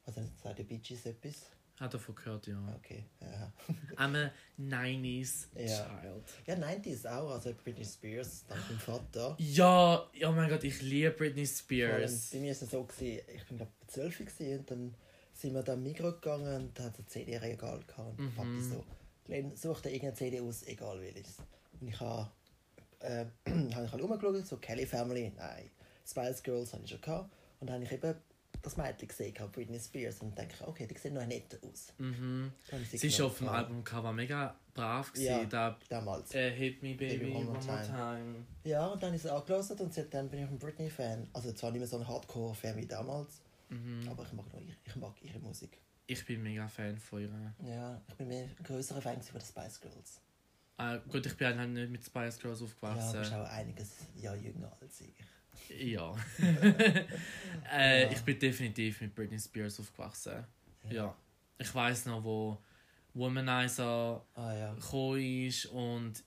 Also 0.06 0.22
sagt 0.44 0.60
der 0.60 0.64
Bee 0.66 0.78
Gees 0.78 1.06
etwas? 1.08 1.50
Hat 1.80 1.94
davon 1.94 2.16
gehört, 2.16 2.48
ja. 2.48 2.58
Okay. 2.78 3.04
Ja, 3.20 3.52
I'm 3.98 4.16
a 4.16 4.32
90s 4.58 5.48
Ja. 5.56 5.66
child. 6.02 6.24
ja 6.48 6.56
90s 6.56 7.06
auch, 7.06 7.32
also 7.32 7.54
Britney 7.54 7.84
Spears, 7.84 8.46
dank 8.48 8.62
meinem 8.70 8.80
Vater. 8.80 9.36
Ja, 9.40 10.10
oh 10.26 10.32
mein 10.32 10.50
Gott, 10.50 10.64
ich 10.64 10.82
liebe 10.82 11.12
Britney 11.12 11.46
Spears. 11.46 12.30
bei 12.32 12.40
mir 12.40 12.54
war 12.56 12.62
es 12.64 12.72
so, 12.72 12.84
gewesen, 12.84 13.22
ich 13.36 13.46
bin 13.46 13.58
glaube 13.58 13.72
ich 13.82 13.88
12 13.90 14.18
gewesen, 14.20 14.60
und 14.60 14.72
dann 14.72 14.96
sind 15.34 15.54
wir 15.54 15.64
dann 15.64 15.84
Migros 15.84 16.14
gegangen 16.22 16.68
und 16.70 16.80
hat 16.80 16.98
ein 16.98 17.08
CD-Regal 17.08 17.80
gehabt. 17.86 18.20
Und 18.20 18.20
Mhm. 18.20 18.36
Papi 18.36 18.62
so, 18.62 18.84
Glenn, 19.26 19.56
such 19.58 19.82
dir 19.82 19.90
irgendeine 19.90 20.14
CD 20.16 20.40
aus, 20.40 20.64
egal 20.64 21.02
welches. 21.02 21.38
Und 21.82 21.90
ich 21.90 22.00
habe 22.00 22.32
äh, 23.00 23.26
hab 23.76 23.84
ich 23.84 23.92
halt 23.92 24.02
rumgeschaut, 24.02 24.48
so 24.48 24.56
Kelly 24.58 24.86
Family, 24.86 25.34
nein. 25.36 25.70
Spice 26.08 26.42
Girls 26.42 26.72
habe 26.74 26.84
ich 26.86 26.92
schon 26.92 27.02
gehabt. 27.02 27.30
Und 27.60 27.68
dann 27.70 27.76
habe 27.76 27.84
ich 27.84 27.92
eben 27.92 28.16
das 28.62 28.78
Mädchen 28.78 29.08
gesehen, 29.08 29.34
gehabt, 29.34 29.52
Britney 29.54 29.80
Spears, 29.80 30.20
und 30.22 30.38
denke, 30.38 30.56
okay, 30.68 30.88
die 30.88 30.98
sieht 30.98 31.14
noch 31.14 31.26
nett 31.26 31.58
aus. 31.64 31.94
Mhm. 31.98 32.52
Habe 32.72 32.82
ich 32.82 33.00
Sie 33.00 33.08
ist 33.08 33.22
auf 33.22 33.38
dem 33.38 33.50
Albumcover 33.50 34.12
mega 34.14 34.56
brav 34.74 35.12
gewesen. 35.14 35.26
Ja. 35.28 35.44
Da, 35.46 35.80
Damals. 35.90 36.34
äh, 36.34 36.52
Hit 36.52 36.82
Me 36.84 36.96
Baby, 36.96 37.18
Baby, 37.18 37.36
One 37.36 37.46
More 37.46 37.60
Time. 37.86 38.46
Ja, 38.64 38.88
und 38.88 39.02
dann 39.02 39.10
habe 39.10 39.18
ich 39.18 39.24
es 39.24 39.30
angelassen 39.30 39.78
und 39.80 39.94
seitdem 39.94 40.30
bin 40.30 40.44
ich 40.44 40.50
ein 40.50 40.58
Britney-Fan. 40.60 41.28
Also 41.34 41.52
zwar 41.54 41.72
nicht 41.72 41.80
mehr 41.80 41.88
so 41.88 41.98
ein 41.98 42.08
Hardcore-Fan 42.08 42.76
wie 42.78 42.86
damals, 42.88 43.42
Mhm. 43.70 44.08
aber 44.10 44.24
ich 44.24 44.34
mag, 44.34 44.46
noch, 44.54 44.60
ihre- 44.62 44.76
ich 44.86 44.96
mag 44.96 45.14
ihre 45.22 45.40
Musik. 45.40 45.80
Ich 46.08 46.24
bin 46.26 46.44
mega 46.44 46.68
Fan 46.68 46.98
von 46.98 47.22
ihr. 47.22 47.54
Ja, 47.68 48.00
ich 48.08 48.14
bin 48.16 48.28
mehr 48.28 48.44
ein 48.44 48.64
größerer 48.64 49.02
Fan 49.02 49.22
von 49.22 49.40
den 49.40 49.46
Spice 49.46 49.82
Girls. 49.82 50.22
Äh, 50.78 51.00
gut, 51.10 51.26
ich 51.26 51.36
bin 51.38 51.58
halt 51.58 51.70
nicht 51.70 51.90
mit 51.90 52.04
Spice 52.04 52.38
Girls 52.38 52.60
Ja, 52.60 52.66
du 52.68 52.72
bist 52.72 52.76
aufgewachsen. 52.84 53.34
auch 53.34 53.50
einiges 53.50 53.92
Jahr 54.16 54.36
jünger 54.36 54.72
als 54.82 55.02
ich. 55.02 55.14
Ja. 55.70 56.16
äh, 57.72 58.04
Ja. 58.04 58.12
Ich 58.12 58.22
bin 58.22 58.40
definitiv 58.40 59.02
mit 59.02 59.14
Britney 59.16 59.40
Spears 59.40 59.80
aufgewachsen. 59.80 60.44
Ja. 60.90 61.16
Ich 61.58 61.74
weiß 61.74 62.06
noch, 62.08 62.24
wo 62.24 62.58
Womanizer 63.14 64.26
Ah 64.36 64.54
ja. 64.54 65.16
ist 65.16 65.66
und 65.68 66.24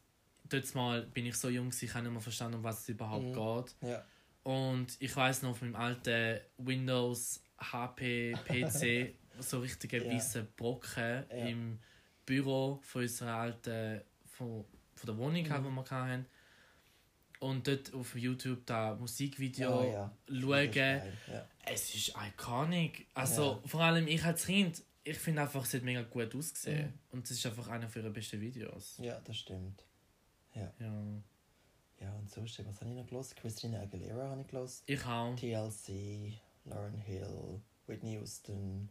dort 0.49 0.75
mal 0.75 1.03
bin 1.03 1.27
ich 1.27 1.37
so 1.37 1.49
jung, 1.51 1.71
ich 1.79 1.93
habe 1.95 2.05
nicht 2.05 2.13
mehr 2.13 2.21
verstanden, 2.21 2.57
um 2.59 2.65
was 2.65 2.81
es 2.81 2.89
überhaupt 2.89 3.25
Mhm. 3.27 3.35
geht. 3.35 3.91
Ja. 3.91 4.05
Und 4.43 4.97
ich 4.99 5.15
weiß 5.15 5.43
noch 5.43 5.51
auf 5.51 5.61
meinem 5.61 5.77
alten 5.77 6.41
Windows 6.57 7.43
HP 7.59 8.35
PC 8.47 9.15
so 9.41 9.61
richtige 9.61 10.03
Ja. 10.05 10.11
weiße 10.13 10.45
Brocken 10.57 11.25
Ja. 11.31 11.47
im 11.47 11.79
Büro 12.25 12.81
von 12.83 13.03
unserer 13.03 13.35
alten 13.35 14.01
von, 14.27 14.65
von 14.95 15.07
der 15.07 15.17
Wohnung, 15.19 15.43
Mhm. 15.43 15.45
die 15.45 15.51
wir 15.51 15.91
hatten. 15.91 16.27
Und 17.41 17.69
dort 17.69 17.95
auf 17.95 18.17
YouTube 18.17 18.67
da 18.67 18.95
Musikvideo 18.97 19.81
Ah, 19.81 19.85
ja. 19.87 20.17
Schauen. 20.29 20.73
Ja. 20.75 21.47
Es 21.67 21.95
ist 21.95 22.15
iconic. 22.29 23.07
Also 23.15 23.63
vor 23.67 23.81
allem 23.83 24.09
ich 24.09 24.25
als 24.25 24.47
Kind, 24.47 24.83
ich 25.05 25.19
finde 25.19 25.43
einfach, 25.43 25.65
es 25.65 25.73
hat 25.75 25.83
mega 25.83 26.03
gut 26.03 26.35
ausgesehen. 26.35 26.89
Mhm. 26.89 26.99
Und 27.11 27.25
es 27.25 27.31
ist 27.33 27.47
einfach 27.47 27.69
einer 27.69 27.89
ihrer 27.95 28.11
besten 28.11 28.41
Videos. 28.41 28.97
ja, 28.99 29.21
das 29.21 29.37
stimmt. 29.37 29.85
Ja. 30.55 30.73
Ja, 32.01 32.13
und 32.15 32.31
so 32.31 32.45
stimmt. 32.47 32.69
Was 32.69 32.81
habe 32.81 32.91
ich 32.91 32.97
noch 32.97 33.07
gelost? 33.07 33.37
Christina 33.37 33.81
Aguilera 33.81 34.31
habe 34.31 34.41
ich 34.43 34.47
gelost. 34.49 34.83
Ich 34.87 35.05
auch. 35.05 35.35
TLC, 35.37 36.33
Lauren 36.65 36.99
Hill, 36.99 37.61
Whitney 37.87 38.13
Houston, 38.15 38.89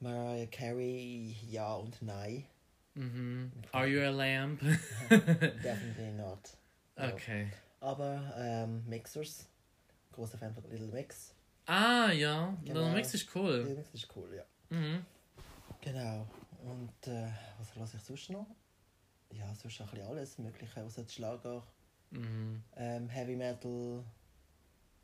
Mariah 0.00 0.46
Carey, 0.46 1.36
ja 1.48 1.74
und 1.74 2.00
nein. 2.02 2.46
Mhm. 2.94 3.52
Are 3.72 3.86
you 3.86 4.00
a 4.00 4.10
lamp? 4.10 4.60
Definitely 5.10 6.12
not. 6.16 6.40
Ja. 7.08 7.14
okay. 7.14 7.50
Aber 7.80 8.34
ähm, 8.36 8.84
Mixers, 8.86 9.48
großer 10.12 10.36
Fan 10.38 10.54
von 10.54 10.64
Little 10.70 10.88
Mix. 10.88 11.34
Ah, 11.66 12.10
ja. 12.12 12.56
Genau. 12.64 12.80
Little 12.80 12.94
Mix 12.94 13.14
ist 13.14 13.34
Little 13.34 13.40
cool. 13.64 13.74
Mix 13.76 13.94
ist 13.94 14.08
cool, 14.16 14.34
ja. 14.34 14.44
Mhm. 14.76 15.04
Genau. 15.80 16.26
Und 16.62 17.06
äh, 17.08 17.28
was 17.58 17.74
lasse 17.76 17.96
ich 17.96 18.02
sonst 18.02 18.30
noch? 18.30 18.46
Ja, 19.32 19.54
sonst 19.54 19.80
ein 19.80 19.86
bisschen 19.88 20.06
alles 20.06 20.38
Mögliche, 20.38 20.82
außer 20.82 21.08
Schlager, 21.08 21.62
Mhm. 22.10 22.62
ähm, 22.76 23.08
Heavy 23.08 23.36
Metal, 23.36 24.04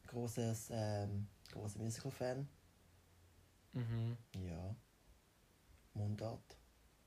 großes, 0.08 0.68
ähm, 0.72 1.28
großer 1.52 1.78
Musical-Fan. 1.78 2.48
Mhm. 3.72 4.16
Ja. 4.44 4.74
Mundart, 5.94 6.56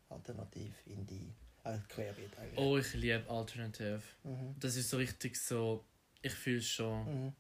Alternativ, 0.10 0.74
Indie, 0.88 1.34
äh, 1.64 1.78
Querbeet 1.88 2.38
eigentlich. 2.38 2.60
Oh, 2.60 2.78
ich 2.78 2.94
liebe 2.94 3.30
Alternative. 3.30 4.02
Mhm. 4.24 4.56
Das 4.60 4.76
ist 4.76 4.90
so 4.90 4.98
richtig 4.98 5.36
so. 5.38 5.84
Ich 6.22 6.34
fühle 6.34 6.58
es 6.58 6.68
schon. 6.68 7.06
Mhm. 7.06 7.34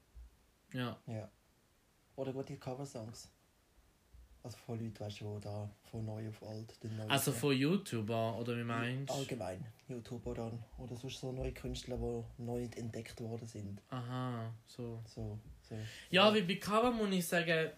Ja. 0.73 0.97
Ja. 1.07 1.29
Oder 2.15 2.33
gute 2.33 2.57
Coversongs. 2.57 3.29
Also 4.41 4.57
von 4.57 4.79
Leuten, 4.79 4.99
weißt 4.99 5.19
du, 5.21 5.35
die 5.35 5.41
da 5.41 5.69
von 5.91 6.05
neu 6.05 6.29
auf 6.29 6.43
alt 6.43 6.81
den 6.81 6.95
neuen 6.95 7.11
Also 7.11 7.33
von 7.33 7.53
YouTuber, 7.53 8.37
oder 8.39 8.57
wie 8.57 8.63
meinst 8.63 9.09
du? 9.09 9.13
Allgemein. 9.13 9.65
YouTuber 9.89 10.33
dann. 10.33 10.63
Oder 10.77 10.95
sonst 10.95 11.19
so 11.19 11.31
neue 11.33 11.51
Künstler, 11.51 11.97
die 11.97 12.41
neu 12.41 12.63
entdeckt 12.75 13.19
worden 13.19 13.47
sind. 13.47 13.81
Aha, 13.89 14.53
so. 14.65 15.03
So, 15.05 15.37
so. 15.61 15.75
Ja, 16.09 16.33
wie 16.33 16.41
bei 16.43 16.55
Cover 16.55 16.91
muss 16.91 17.11
ich 17.11 17.27
sagen, 17.27 17.71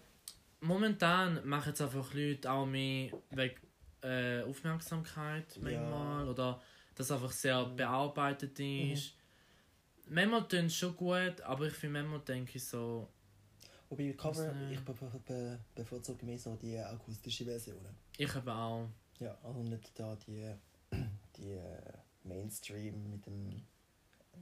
momentan 0.60 1.46
machen 1.46 1.70
jetzt 1.70 1.82
einfach 1.82 2.14
Leute 2.14 2.50
auch 2.50 2.64
mehr 2.64 3.10
wegen 3.30 3.56
äh, 4.02 4.42
Aufmerksamkeit 4.42 5.58
manchmal. 5.60 6.28
Oder 6.28 6.60
dass 6.94 7.10
einfach 7.10 7.30
sehr 7.32 7.64
bearbeitet 7.66 8.58
ist. 8.60 9.14
Manchmal 10.08 10.46
tun 10.48 10.66
es 10.66 10.76
schon 10.76 10.96
gut, 10.96 11.40
aber 11.42 11.66
ich 11.66 11.72
finde 11.74 12.00
manchmal 12.02 12.20
denke 12.20 12.56
ich 12.58 12.64
so, 12.64 13.08
Wobei 13.88 14.08
bei 14.10 14.12
Cover, 14.16 14.54
ich 14.70 14.80
be 14.80 14.92
be 14.92 15.20
be 15.26 15.58
bevorzuge 15.74 16.24
mehr 16.26 16.38
so 16.38 16.56
die 16.56 16.78
akustische 16.78 17.44
Versionen. 17.44 17.94
ich 18.16 18.34
habe 18.34 18.52
auch. 18.52 18.88
Ja, 19.18 19.36
also 19.42 19.62
nicht 19.62 19.90
da 19.98 20.16
die, 20.26 20.50
die 21.36 21.52
äh, 21.52 21.92
Mainstream 22.24 23.10
mit 23.10 23.24
dem. 23.26 23.62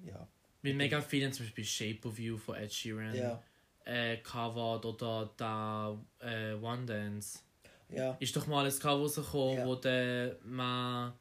Ja. 0.05 0.27
Weil 0.63 0.75
mega 0.75 1.01
viele 1.01 1.31
zum 1.31 1.47
Beispiel 1.47 1.65
Shape 1.65 2.09
of 2.09 2.19
You 2.19 2.37
von 2.39 2.55
Ed 2.57 2.73
Sheeran 2.73 3.15
Ja. 3.15 3.43
äh, 3.85 4.19
covered 4.19 4.85
oder 4.85 5.31
da 5.37 5.99
äh, 6.21 6.55
One 6.55 6.87
Dance. 6.87 7.41
Ja. 7.93 8.17
Ist 8.21 8.35
doch 8.37 8.47
mal 8.47 8.65
ein 8.67 8.79
Cover 8.79 9.01
rausgekommen, 9.03 9.59
Ja. 9.59 9.67
wo 9.67 9.75
der 9.75 10.37
Mann 10.45 11.13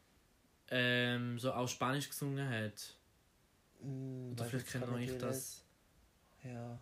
ähm, 0.69 1.39
so 1.39 1.51
auch 1.51 1.67
Spanisch 1.67 2.07
gesungen 2.09 2.47
hat. 2.47 2.95
Mm, 3.81 4.31
Oder 4.33 4.41
weiss 4.43 4.49
vielleicht 4.51 4.67
kenne 4.71 5.03
ich 5.03 5.17
das. 5.17 5.63
Ja. 6.43 6.77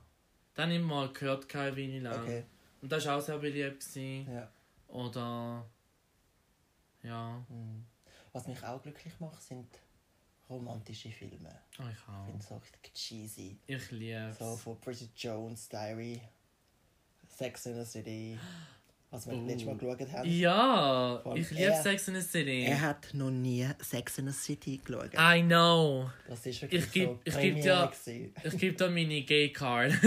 Dann 0.56 0.72
immer 0.72 0.96
mal 0.96 1.14
gehört, 1.14 1.48
keine 1.48 1.76
Weile 1.78 2.00
lang. 2.00 2.24
Okay. 2.24 2.44
Und 2.82 2.92
das 2.92 3.06
war 3.06 3.18
auch 3.18 3.22
sehr 3.22 3.38
beliebt. 3.38 3.80
Gewesen. 3.80 4.32
Ja. 4.32 4.52
Oder. 4.88 5.66
Ja, 7.04 7.46
Mm. 7.50 7.86
Was 8.34 8.46
mich 8.48 8.64
auch 8.64 8.82
glücklich 8.82 9.14
macht, 9.20 9.42
sind 9.42 9.68
romantische 10.50 11.10
Filme. 11.12 11.50
oh, 11.80 11.84
ich 11.90 11.96
Ich 11.98 12.08
auch. 12.08 12.26
finde 12.26 12.40
es 12.40 12.48
so 12.50 12.56
richtig 12.58 12.94
cheesy. 12.94 13.60
Ich 13.68 13.92
liebe 13.92 14.36
So 14.38 14.56
von 14.58 14.80
Bridget 14.80 15.12
Jones 15.16 15.68
Diary, 15.70 16.22
Sex 17.28 17.66
in 17.68 17.76
the 17.76 17.86
City. 17.90 18.38
Was 19.18 19.26
wir 19.28 19.34
Oh. 19.34 19.46
letztes 19.48 19.66
Mal 19.66 19.78
geschaut 19.78 20.12
haben. 20.12 20.30
Ja, 20.40 21.22
allem 21.26 21.38
ich 21.38 21.50
liebe 21.52 21.74
Sex 21.82 22.08
in 22.08 22.16
the 22.16 22.22
City. 22.22 22.64
Er 22.66 22.82
hat 22.82 23.14
noch 23.14 23.32
nie 23.32 23.68
Sex 23.82 24.18
in 24.20 24.28
the 24.28 24.34
City 24.34 24.78
geschaut. 24.78 25.12
I 25.16 25.42
know. 25.42 26.10
Das 26.28 26.46
ist 26.46 26.62
wirklich 26.62 26.86
Ich 26.86 26.92
geb- 26.92 27.08
so 27.08 27.20
ich 27.26 27.36
geb. 27.36 28.32
Ich 28.44 28.58
gebe 28.60 28.78
da 28.78 28.90
meine 28.90 29.22
Gay 29.24 29.50
Card. 29.52 29.92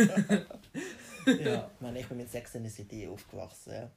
ja, 1.26 1.70
ich, 1.74 1.80
meine, 1.80 2.00
ich 2.00 2.06
bin 2.06 2.18
mit 2.18 2.30
Sex 2.30 2.54
in 2.54 2.64
the 2.64 2.70
City 2.70 3.08
aufgewachsen. 3.08 3.90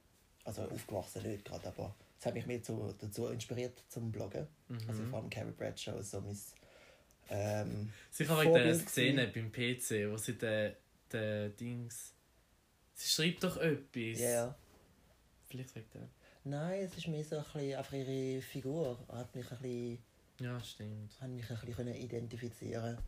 Also 0.44 0.62
aufgewachsen 0.62 1.22
nicht 1.22 1.44
gerade, 1.44 1.68
aber 1.68 1.94
es 2.18 2.26
hat 2.26 2.34
mich 2.34 2.46
mehr 2.46 2.62
zu, 2.62 2.94
dazu 3.00 3.28
inspiriert 3.28 3.82
zum 3.88 4.10
Bloggen. 4.10 4.46
Also 4.88 5.02
Mhm. 5.02 5.10
vor 5.10 5.18
allem 5.20 5.30
Carrie 5.30 5.52
Bradshaw, 5.56 6.02
so 6.02 6.20
mein... 6.20 6.36
Ähm, 7.30 7.90
Sicher 8.10 8.38
wegen 8.40 8.52
der 8.52 8.62
Vorbild 8.64 8.88
Szene 8.88 9.28
beim 9.28 9.50
PC, 9.50 10.10
wo 10.10 10.16
sie 10.18 10.36
den, 10.36 10.72
den 11.12 11.56
Dings. 11.56 12.12
Sie 12.94 13.08
schreibt 13.08 13.42
doch 13.44 13.56
etwas. 13.56 14.20
ja, 14.20 14.28
ja. 14.30 14.54
Vielleicht 15.54 15.74
wegen 15.76 15.88
der. 15.94 16.08
Nein, 16.42 16.80
es 16.82 16.96
ist 16.96 17.06
mehr 17.06 17.22
so 17.22 17.36
ein 17.36 17.44
bisschen, 17.44 17.74
einfach 17.76 17.92
ihre 17.92 18.42
Figur. 18.42 18.98
Hat 19.06 19.32
mich 19.36 19.48
ein 19.52 19.58
bisschen, 19.58 19.98
Ja, 20.40 20.60
stimmt. 20.60 21.20
hat 21.20 21.30
mich 21.30 21.48
ein 21.48 21.56
bisschen 21.60 21.74
können 21.76 21.94
identifizieren 21.94 22.98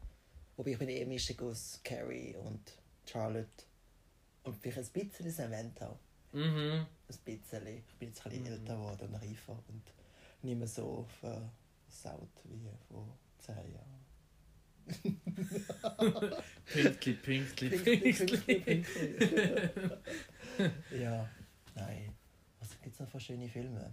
Wobei 0.56 0.70
ich 0.70 0.78
bin 0.78 0.88
eh 0.88 1.04
Mischung 1.04 1.40
aus 1.40 1.80
Carrie 1.82 2.36
und 2.36 2.60
Charlotte. 3.04 3.64
Und 4.44 4.56
vielleicht 4.62 4.94
ein 4.96 5.08
bisschen 5.08 5.30
Samantha. 5.32 5.98
Mhm. 6.32 6.86
Ein 7.08 7.18
bisschen. 7.24 7.66
Ich 7.66 7.94
bin 7.98 8.08
jetzt 8.10 8.24
ein 8.24 8.30
bisschen 8.30 8.44
Mhm. 8.44 8.52
älter 8.60 8.74
geworden 8.76 9.08
und 9.08 9.14
reifer 9.16 9.62
und 9.68 9.82
nicht 10.42 10.56
mehr 10.58 10.68
so 10.68 11.04
versaut 11.20 12.28
wie 12.44 12.70
vor 12.88 13.18
10 13.38 13.56
Jahren. 13.74 14.06
Pünktli, 16.64 17.14
Pünktli, 17.14 17.68
pünktli. 17.70 18.60
pünktli, 18.60 18.84
ja, 21.02 21.28
nein. 21.74 22.15
Es 22.94 23.00
noch 23.00 23.08
für 23.08 23.20
schöne 23.20 23.48
Filme? 23.48 23.92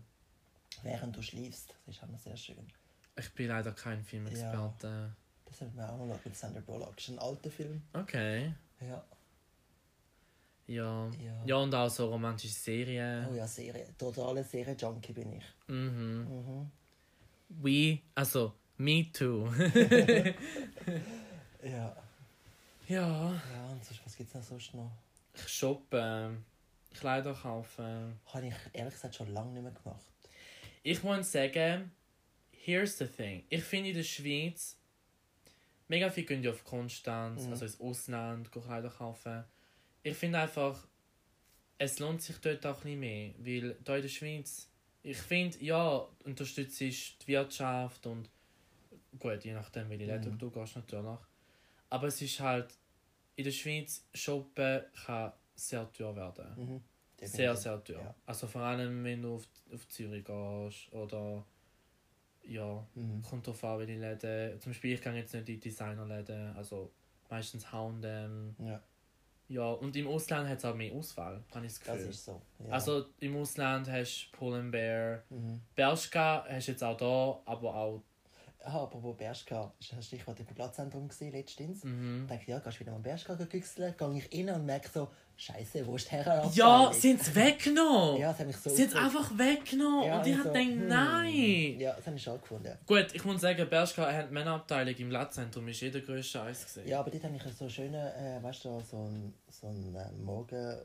Während 0.82 1.16
du 1.16 1.22
schläfst, 1.22 1.76
das 1.86 1.96
ist 1.96 2.04
auch 2.04 2.08
noch 2.10 2.20
sehr 2.20 2.38
schön. 2.38 2.68
Ich 3.16 3.32
bin 3.34 3.48
leider 3.48 3.72
kein 3.72 4.04
Filmexperte. 4.04 5.16
Das 5.46 5.62
haben 5.62 5.76
wir 5.76 5.92
auch 5.92 6.06
noch 6.06 6.26
mit 6.26 6.36
Sandra 6.36 6.62
Bullock. 6.62 6.96
Das 6.96 7.06
ist 7.06 7.12
ein 7.12 7.20
alter 7.20 7.52
Film. 7.52 7.82
Okay. 7.94 8.54
Ja. 8.82 9.04
Ja. 10.66 11.12
Ja. 11.20 11.44
Ja, 11.46 11.56
und 11.58 11.76
auch 11.76 11.90
so 11.90 12.10
romantische 12.10 12.54
Serien. 12.54 13.28
Oh 13.30 13.36
ja, 13.36 13.48
Serie. 13.48 13.88
Totale 13.98 14.44
Serie-Junkie 14.44 15.14
bin 15.14 15.34
ich. 15.34 15.44
Mhm. 15.68 16.26
Mhm. 16.28 16.72
We, 17.50 18.00
also, 18.16 18.54
me 18.78 19.12
too. 19.12 19.48
Ja. 21.64 21.96
ja. 22.88 23.32
Ja, 23.32 23.70
und 23.72 23.86
sonst, 23.86 24.06
was 24.06 24.18
gibt 24.18 24.30
es 24.30 24.36
noch 24.36 24.44
sonst 24.44 24.74
noch? 24.74 24.92
Ich 25.34 25.48
shoppe. 25.48 26.38
Kleider 26.94 27.34
kaufen. 27.34 28.20
Habe 28.28 28.48
ich 28.48 28.54
ehrlich 28.74 28.94
gesagt 28.94 29.16
schon 29.16 29.34
lange 29.34 29.52
nicht 29.54 29.64
mehr 29.64 29.72
gemacht. 29.72 30.06
Ich 30.84 31.02
muss 31.04 31.32
sagen, 31.32 31.92
here's 32.52 32.98
the 32.98 33.06
thing. 33.08 33.44
Ich 33.50 33.64
finde 33.64 33.90
in 33.90 33.96
der 33.96 34.04
Schweiz, 34.04 34.78
mega 35.88 36.10
viel 36.10 36.26
gehen 36.26 36.44
ja 36.44 36.52
auf 36.52 36.64
Konstanz, 36.64 37.44
Mhm. 37.46 37.52
also 37.52 37.66
ins 37.66 37.80
Ausland, 37.80 38.52
Kleider 38.52 38.90
kaufen. 38.90 39.44
Ich 40.04 40.18
finde 40.18 40.40
einfach, 40.40 40.86
es 41.78 42.00
lohnt 42.00 42.22
sich 42.22 42.38
dort 42.40 42.66
auch 42.66 42.84
nicht 42.84 42.98
mehr, 43.00 43.34
weil 43.40 43.76
da 43.84 43.96
in 43.96 44.02
der 44.02 44.10
Schweiz, 44.10 44.70
ich 45.04 45.18
finde, 45.18 45.58
ja, 45.64 46.08
unterstützt 46.24 46.80
die 46.80 46.94
Wirtschaft 47.28 48.06
und 48.06 48.30
gut, 49.20 49.44
je 49.44 49.54
nachdem, 49.54 49.90
welche 49.90 50.06
Läden 50.06 50.34
Mhm. 50.34 50.38
du 50.40 50.50
gehst 50.52 50.76
natürlich. 50.76 51.20
Aber 51.90 52.08
es 52.08 52.22
ist 52.22 52.40
halt, 52.40 52.74
in 53.36 53.44
der 53.46 53.52
Schweiz 53.52 54.06
shoppen 54.14 54.82
kann 55.06 55.34
sehr 55.56 55.92
teuer 55.92 56.16
werden. 56.16 56.46
Mhm. 56.56 56.82
Sehr, 57.22 57.56
sehr 57.56 57.82
teuer. 57.84 58.00
Ja. 58.02 58.16
Also 58.26 58.48
vor 58.48 58.62
allem, 58.62 59.04
wenn 59.04 59.22
du 59.22 59.36
auf, 59.36 59.48
auf 59.74 59.88
Zürich 59.88 60.26
gehst 60.26 60.92
oder 60.92 61.46
ja, 62.46 62.86
Mhm. 62.96 63.22
kommt 63.22 63.48
drauf 63.48 63.64
an, 63.64 63.80
welche 63.80 63.94
Läden. 63.98 64.60
Zum 64.60 64.72
Beispiel, 64.72 64.94
ich 64.96 65.02
gehe 65.02 65.14
jetzt 65.14 65.34
nicht 65.34 65.48
in 65.48 65.60
Designerläden, 65.62 66.54
also 66.58 66.92
meistens 67.30 67.72
H&M. 67.72 68.56
Ja, 68.60 68.82
Ja, 69.48 69.72
und 69.72 69.96
im 69.96 70.08
Ausland 70.08 70.50
hat 70.50 70.58
es 70.58 70.66
auch 70.66 70.76
mehr 70.76 70.92
Auswahl, 70.94 71.42
habe 71.54 71.66
ich 71.66 71.74
das 71.74 71.80
das 71.84 71.96
Gefühl. 71.98 72.10
ist 72.10 72.26
so. 72.26 72.42
Ja. 72.60 72.70
Also 72.74 73.06
im 73.20 73.38
Ausland 73.38 73.90
hast 73.90 74.30
du 74.32 74.38
Pull 74.38 74.62
Bear. 74.72 75.24
Mhm. 75.30 75.62
Bershka 75.76 76.46
hast 76.50 76.68
du 76.68 76.72
jetzt 76.72 76.84
auch 76.84 76.98
da, 76.98 77.42
aber 77.50 77.76
auch... 77.76 78.04
Ah, 78.66 78.84
apropos 78.84 79.16
Bershka, 79.18 79.74
das 79.78 80.06
Stichwort 80.06 80.40
im 80.40 80.46
Platzzentrum 80.46 81.08
gesehen 81.08 81.34
letztens. 81.34 81.84
Mhm. 81.84 82.22
Ich 82.24 82.30
denke, 82.30 82.52
ja, 82.52 82.60
gehst 82.60 82.78
du 82.78 82.80
wieder 82.82 82.92
mal 82.94 83.00
Bershka 83.00 83.34
güchseln? 83.34 83.94
Gehe 83.98 84.18
ich 84.18 84.48
rein 84.48 84.56
und 84.56 84.66
merke 84.66 84.90
so, 84.94 85.10
Scheiße, 85.36 85.86
wo 85.88 85.96
ist 85.96 86.06
die 86.06 86.12
Herrenabteilung? 86.12 86.54
Ja, 86.54 86.94
sind 86.94 87.22
sie 87.22 87.36
weggenommen! 87.36 88.22
Ja, 88.22 88.30
das 88.30 88.40
hat 88.40 88.48
mich 88.48 88.56
so 88.56 88.70
Sie 88.70 88.84
es 88.84 88.96
aufgeregt. 88.96 89.16
einfach 89.16 89.38
weggenommen! 89.38 90.06
Ja, 90.06 90.20
und 90.20 90.28
ich 90.28 90.38
so, 90.38 90.44
gedacht, 90.44 90.64
hm. 90.64 90.88
nein! 90.88 91.80
Ja, 91.80 91.94
das 91.94 92.06
habe 92.06 92.16
ich 92.16 92.24
schon 92.24 92.40
gefunden. 92.40 92.78
Gut, 92.86 93.08
ich 93.14 93.26
muss 93.26 93.42
sagen, 93.42 93.68
Bershka 93.68 94.12
hat 94.12 94.30
die 94.30 94.34
Männerabteilung 94.34 94.96
im 94.96 95.12
Lattzentrum 95.12 95.68
ist 95.68 95.82
jeder 95.82 96.02
grösste 96.02 96.38
Scheiß 96.38 96.66
gesehen. 96.66 96.88
Ja, 96.88 97.00
aber 97.00 97.10
dort 97.10 97.24
habe 97.24 97.36
ich 97.36 97.44
so 97.44 97.68
schönen, 97.68 97.96
äh, 97.96 98.42
weißt 98.42 98.66
du, 98.66 98.80
so 98.80 98.98
einen 98.98 99.34
so 99.50 99.68
einen, 99.68 99.96
äh, 99.96 100.76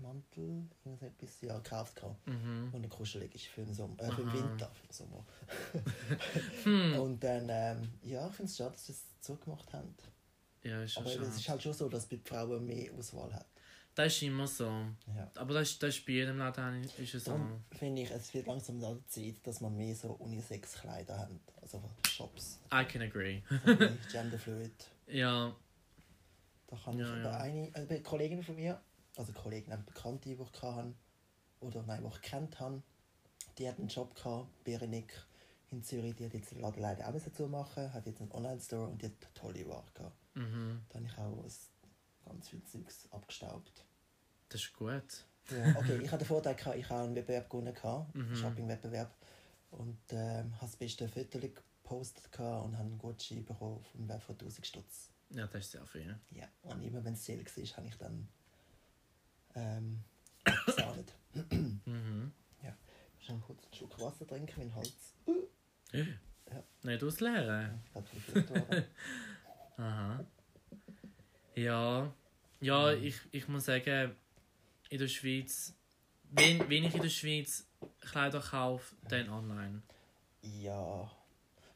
Morgenmantel, 0.00 0.64
irgendetwas, 0.84 1.40
ja, 1.42 1.56
gekauft. 1.58 1.96
gehabt. 1.96 2.26
Mhm. 2.26 2.70
Und 2.72 2.88
kuschelig 2.88 3.34
ist 3.34 3.46
für 3.46 3.62
den, 3.62 3.74
Sommer, 3.74 4.00
äh, 4.02 4.10
für 4.10 4.22
den. 4.22 4.32
Winter, 4.32 4.70
für 4.74 4.86
den 4.86 4.92
Sommer. 4.92 5.24
Hm. 6.64 6.98
Und 7.00 7.22
dann, 7.24 7.46
ähm, 7.48 7.88
ja, 8.02 8.26
ich 8.28 8.34
finde 8.34 8.50
es 8.50 8.56
schade, 8.56 8.72
dass 8.72 8.86
sie 8.86 8.92
es 8.92 9.04
zugemacht 9.20 9.72
haben. 9.72 9.94
Ja, 10.62 10.82
ist 10.82 10.92
schon 10.92 11.02
Aber 11.04 11.12
schade. 11.12 11.26
es 11.26 11.36
ist 11.36 11.48
halt 11.48 11.62
schon 11.62 11.72
so, 11.72 11.88
dass 11.88 12.08
die 12.08 12.18
Frauen 12.18 12.66
mehr 12.66 12.92
Auswahl 12.92 13.32
hat. 13.32 13.46
Das 13.94 14.14
ist 14.14 14.22
immer 14.22 14.46
so. 14.46 14.66
Ja. 14.66 15.30
Aber 15.34 15.54
das, 15.54 15.78
das 15.78 15.96
ist 15.96 16.06
bei 16.06 16.12
jedem 16.12 16.38
Laden 16.38 16.84
ist 16.98 17.14
es 17.14 17.24
so. 17.24 17.32
Darum 17.32 17.64
finde 17.76 18.02
ich, 18.02 18.10
es 18.10 18.32
wird 18.34 18.46
langsam 18.46 18.76
an 18.84 18.94
der 18.98 19.06
Zeit, 19.08 19.44
dass 19.46 19.60
man 19.60 19.76
mehr 19.76 19.94
so 19.94 20.12
Unisex-Kleider 20.12 21.18
hat. 21.18 21.30
Also 21.60 21.82
Shops. 22.08 22.60
I 22.72 22.84
can 22.84 23.02
agree. 23.02 23.42
So 23.66 23.74
Genderfluid. 24.12 24.72
Ja, 25.08 25.54
Da 26.68 26.76
kann 26.84 26.98
Ja, 26.98 27.16
ich 27.16 27.24
ja. 27.24 27.36
eine, 27.38 27.72
eine 27.74 28.00
Kollegin 28.02 28.42
von 28.42 28.54
mir, 28.54 28.80
also 29.20 29.32
Kollegin, 29.32 29.72
eine 29.72 29.82
Bekannte, 29.82 30.28
die 30.28 30.34
ich 30.34 30.62
hatte, 30.62 30.94
oder 31.60 31.82
nein, 31.82 32.02
die 32.02 32.08
ich 32.08 32.22
kennt 32.22 32.58
habe, 32.58 32.82
die 33.58 33.68
hat 33.68 33.78
einen 33.78 33.90
Shop 33.90 34.14
gehabt, 34.14 34.48
Berenik 34.64 35.12
in 35.70 35.82
Zürich, 35.84 36.16
die 36.16 36.24
hat 36.24 36.34
jetzt 36.34 36.50
den 36.52 36.60
Laden 36.60 36.80
leider 36.80 37.06
auch 37.06 37.12
müssen 37.12 37.32
zumachen, 37.32 37.92
hat 37.92 38.06
jetzt 38.06 38.20
einen 38.20 38.32
Online-Store 38.32 38.88
und 38.88 39.00
die 39.02 39.06
hat 39.06 39.12
tolle 39.34 39.66
Ware 39.68 39.84
gehabt. 39.94 40.16
Mhm. 40.34 40.80
Da 40.88 40.98
habe 40.98 41.06
ich 41.06 41.18
auch 41.18 41.44
ganz 42.28 42.48
viel 42.48 42.64
Zeugs 42.64 43.08
abgestaubt. 43.12 43.84
Das 44.48 44.60
ist 44.62 44.72
gut. 44.72 45.26
Ja, 45.50 45.76
okay, 45.76 45.98
ich 46.02 46.10
hatte 46.10 46.24
den 46.24 46.28
Vorteil, 46.28 46.54
gehabt, 46.54 46.76
ich 46.76 46.88
habe 46.88 47.02
einen 47.04 47.14
Wettbewerb 47.14 47.50
gewonnen, 47.50 47.74
gehabt, 47.74 48.14
Mhm. 48.14 48.22
einen 48.22 48.36
Shopping-Wettbewerb. 48.36 49.14
Und 49.70 49.98
ähm, 50.10 50.52
habe 50.56 50.62
das 50.66 50.76
beste 50.76 51.08
Foto 51.08 51.38
gepostet 51.38 52.24
und 52.38 52.44
habe 52.76 52.78
einen 52.78 52.98
Gutschein 52.98 53.44
bekommen 53.44 53.80
vom 53.92 54.08
Wert 54.08 54.22
von 54.24 54.34
1000 54.36 54.66
Stutz. 54.66 55.10
Ja, 55.30 55.46
das 55.46 55.66
ist 55.66 55.70
sehr 55.72 55.86
viel. 55.86 56.18
Ja, 56.30 56.48
und 56.62 56.82
immer 56.82 57.04
wenn 57.04 57.12
es 57.14 57.24
Sale 57.24 57.44
war, 57.44 57.76
habe 57.76 57.86
ich 57.86 57.96
dann 57.96 58.28
ähm, 59.54 60.02
abgesahnet. 60.44 61.12
Mhm. 61.84 62.32
Ich 63.22 63.28
muss 63.36 63.42
kurz 63.46 63.62
einen 63.64 63.74
Schluck 63.74 64.00
Wasser 64.00 64.26
trinken, 64.26 64.54
mein 64.58 64.74
Hals 64.74 65.14
Nicht 66.82 67.04
ausleeren. 67.04 67.80
hat 67.94 68.08
verführt 68.08 68.50
worden. 68.50 68.84
Aha. 69.76 70.24
Ja, 71.54 72.12
ja 72.60 72.92
ich, 72.94 73.20
ich 73.30 73.46
muss 73.46 73.66
sagen, 73.66 74.16
in 74.88 74.98
der 74.98 75.06
Schweiz, 75.06 75.74
wenn, 76.32 76.58
wenn 76.68 76.84
ich 76.84 76.94
in 76.94 77.02
der 77.02 77.08
Schweiz 77.08 77.66
Kleider 78.00 78.40
kaufe, 78.40 78.96
dann 79.08 79.28
online. 79.28 79.82
ja. 80.42 81.08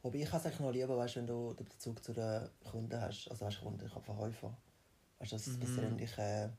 Wobei 0.02 0.18
ich 0.18 0.24
es 0.26 0.34
eigentlich 0.34 0.60
noch 0.60 0.72
lieber, 0.72 0.96
weißt, 0.98 1.16
wenn 1.16 1.26
du 1.26 1.54
den 1.54 1.64
Bezug 1.66 2.02
zu 2.04 2.12
den 2.12 2.48
Kunden 2.70 3.00
hast. 3.00 3.26
Also 3.30 3.46
weißt, 3.46 3.60
Kunden, 3.60 3.86
ich 3.86 3.94
habe 3.94 4.04
Verkäufer. 4.04 4.54
Weißt 5.18 5.32
du, 5.32 5.36
das 5.36 5.46
Mhm. 5.46 5.60
persönliche 5.60 6.52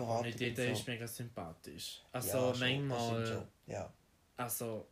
äh, 0.00 0.02
Aber 0.02 0.26
jeder 0.26 0.64
so. 0.64 0.70
ist 0.70 0.86
mega 0.86 1.06
sympathisch. 1.06 2.02
Also 2.12 2.28
Ja, 2.28 2.54
schon, 2.54 2.88
manchmal. 2.88 3.46
Ja, 3.66 3.92
also, 4.36 4.86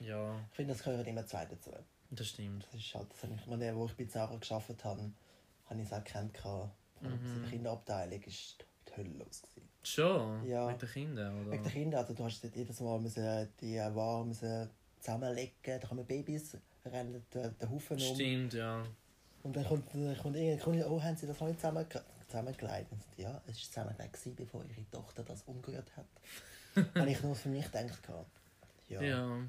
ja, 0.00 0.38
ich 0.50 0.56
finde, 0.56 0.74
das 0.74 0.82
gehört 0.82 1.06
immer 1.06 1.26
zwei 1.26 1.46
dazu. 1.46 1.70
das 2.10 2.28
stimmt. 2.28 2.66
Das 2.70 2.80
ist 2.80 2.94
halt, 2.94 3.10
das 3.12 3.22
habe 3.22 3.34
ich, 3.34 3.46
meine, 3.46 3.74
wo 3.76 3.86
ich 3.86 3.94
bei 3.96 4.04
Zara 4.04 4.36
gearbeitet 4.36 4.84
habe, 4.84 5.10
habe 5.66 5.80
ich 5.80 5.86
es 5.86 5.92
auch 5.92 6.04
gekannt. 6.04 6.34
Mhm. 7.00 7.42
Der 7.42 7.50
Kinderabteilung 7.50 8.20
war 8.20 8.32
die 8.88 8.96
Hölle 8.96 9.18
los. 9.18 9.42
Gewesen. 9.42 9.68
Schon? 9.82 10.46
Ja. 10.46 10.66
Mit 10.66 10.82
den 10.82 10.88
Kindern, 10.88 11.40
oder? 11.42 11.52
Wegen 11.52 11.62
den 11.62 11.72
Kindern, 11.72 12.00
also 12.00 12.14
du 12.14 12.24
hast 12.24 12.42
jedes 12.42 12.80
Mal 12.80 12.98
müssen 13.00 13.48
die 13.60 13.76
Ware 13.78 14.24
müssen 14.26 14.68
zusammenlegen, 15.00 15.54
da 15.62 15.78
kommen 15.78 16.04
Babys, 16.04 16.56
rennen 16.84 17.24
den, 17.32 17.56
den 17.58 17.70
Haufen 17.70 17.96
um. 17.96 18.14
Stimmt, 18.14 18.54
ja. 18.54 18.84
Und 19.42 19.56
dann 19.56 19.64
kommt, 19.64 19.86
kommt 19.90 20.36
irgendein 20.36 20.60
Kunde, 20.60 20.86
oh, 20.90 21.00
haben 21.02 21.16
sie 21.16 21.26
das 21.26 21.40
noch 21.40 21.46
nicht 21.46 21.60
zusammen, 21.60 21.86
zusammengelegt? 22.28 22.92
Und 22.92 23.02
ja, 23.16 23.40
es 23.46 23.56
war 23.56 23.84
zusammengelegt, 23.88 24.36
bevor 24.36 24.64
ihre 24.64 24.90
Tochter 24.90 25.24
das 25.24 25.42
umgerührt 25.42 25.90
hat. 25.96 26.06
habe 26.94 27.10
ich 27.10 27.22
nur 27.22 27.34
für 27.34 27.48
mich 27.48 27.64
gedacht. 27.70 28.08
Ja. 28.88 29.02
Ja. 29.02 29.42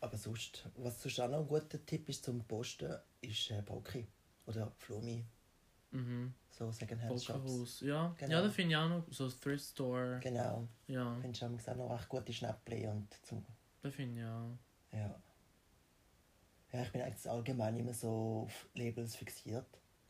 Aber 0.00 0.16
sonst, 0.16 0.64
was 0.76 1.02
sonst 1.02 1.20
auch 1.20 1.28
noch 1.28 1.40
ein 1.40 1.46
guter 1.48 1.84
Tipp 1.84 2.08
ist 2.08 2.24
zum 2.24 2.40
Posten, 2.44 2.94
ist 3.20 3.50
äh, 3.50 3.62
Poki 3.62 4.06
oder 4.46 4.70
Flumi, 4.78 5.24
Mhm. 5.92 6.34
so 6.50 6.70
Secondhand-Shops. 6.70 7.26
Pokerhaus. 7.42 7.80
Ja, 7.80 8.14
Genau. 8.18 8.32
ja, 8.32 8.42
da 8.42 8.50
finde 8.50 8.70
ich 8.72 8.76
auch 8.76 8.88
noch 8.88 9.04
so 9.10 9.28
Thrift 9.30 9.64
Store. 9.64 10.18
Genau, 10.22 10.66
Ja, 10.88 11.16
findest 11.20 11.42
du 11.42 11.46
auch 11.70 11.76
noch 11.76 11.90
recht 11.90 12.08
gute 12.08 12.32
Schnäppchen 12.32 12.88
und 12.90 13.08
zum 13.24 13.44
da 13.82 13.90
finde 13.90 14.20
ich 14.20 14.26
auch. 14.26 14.96
Ja. 14.96 15.14
Ja, 16.72 16.82
ich 16.82 16.90
bin 16.92 17.00
eigentlich 17.02 17.30
allgemein 17.30 17.76
immer 17.76 17.94
so 17.94 18.42
auf 18.46 18.68
Labels 18.74 19.14
fixiert. 19.16 19.66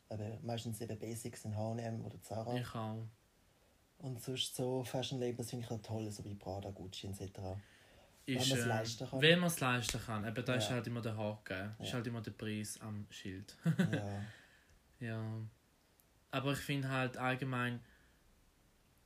Aber 0.09 0.39
meistens 0.41 0.79
eben 0.81 0.97
Basics 0.97 1.45
in 1.45 1.55
H&M 1.55 2.05
oder 2.05 2.21
Zara. 2.21 2.55
Ich 2.55 2.73
auch. 2.75 3.05
Und 3.99 4.21
sonst 4.21 4.55
so 4.55 4.83
Fashion-Labels 4.83 5.49
finde 5.49 5.65
ich 5.65 5.71
auch 5.71 5.81
toll, 5.81 6.09
so 6.11 6.23
wie 6.23 6.35
Prada, 6.35 6.69
Gucci 6.69 7.07
etc. 7.07 7.21
Ist, 8.25 8.49
man 8.49 8.59
es 8.59 8.65
äh, 8.65 8.67
leisten 8.67 9.09
kann. 9.09 9.21
Wenn 9.21 9.39
man 9.39 9.47
es 9.47 9.59
leisten 9.59 9.99
kann. 10.05 10.25
Eben, 10.25 10.45
da 10.45 10.55
ist 10.55 10.69
Ja. 10.69 10.75
halt 10.75 10.87
immer 10.87 11.01
der 11.01 11.17
Haken. 11.17 11.75
Ist 11.79 11.87
Ja. 11.89 11.93
halt 11.93 12.07
immer 12.07 12.21
der 12.21 12.31
Preis 12.31 12.79
am 12.81 13.05
Schild. 13.09 13.55
ja. 13.91 15.07
ja. 15.07 15.41
Aber 16.31 16.51
ich 16.53 16.59
finde 16.59 16.89
halt 16.89 17.17
allgemein, 17.17 17.79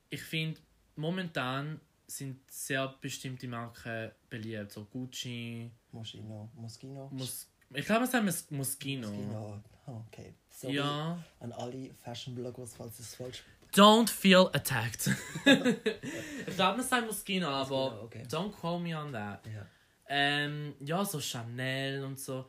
ich 0.09 0.21
finde, 0.23 0.59
momentan 0.95 1.79
sind 2.07 2.39
sehr 2.51 2.87
bestimmte 2.99 3.47
Marken 3.47 4.11
beliebt. 4.29 4.71
So 4.71 4.85
Gucci, 4.85 5.71
Moschino, 5.91 6.49
Moschino. 6.55 7.07
Mus 7.11 7.47
ich 7.73 7.85
glaube, 7.85 8.03
es 8.03 8.13
heißt 8.13 8.51
Moschino. 8.51 9.07
Moschino. 9.09 9.63
Okay. 10.07 10.33
Sorry 10.49 10.75
Ja. 10.75 11.21
an 11.39 11.51
alle 11.53 11.91
Fashion-Bloggers, 12.03 12.75
falls 12.75 12.99
es 12.99 13.15
falsch 13.15 13.43
Don't 13.73 14.09
feel 14.09 14.49
attacked. 14.53 15.07
ich 15.45 16.55
glaube, 16.55 16.81
es 16.81 16.89
sagt 16.89 17.07
Moschino, 17.07 17.47
aber 17.47 18.01
okay. 18.03 18.23
don't 18.29 18.51
quote 18.51 18.81
me 18.83 18.93
on 18.97 19.11
that. 19.13 19.45
Ja. 19.47 19.65
Ähm, 20.09 20.73
ja, 20.81 21.05
so 21.05 21.19
Chanel 21.21 22.03
und 22.03 22.19
so. 22.19 22.45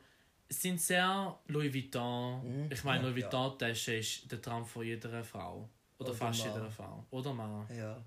Sind 0.49 0.81
sehr 0.81 1.39
Louis 1.47 1.73
Vuitton. 1.73 2.65
Mhm. 2.65 2.71
Ich 2.71 2.83
meine, 2.83 3.03
Ja, 3.03 3.09
Louis 3.09 3.21
ja. 3.23 3.31
Vuitton-Tasche 3.31 3.95
ist 3.95 4.29
der 4.31 4.41
Traum 4.41 4.65
von 4.65 4.85
jeder 4.85 5.23
Frau. 5.23 5.69
Oder, 5.97 6.09
Oder 6.09 6.17
fast 6.17 6.43
jeder 6.43 6.69
Frau. 6.69 7.05
Oder 7.11 7.33
Mann. 7.33 7.65
ja. 7.75 8.03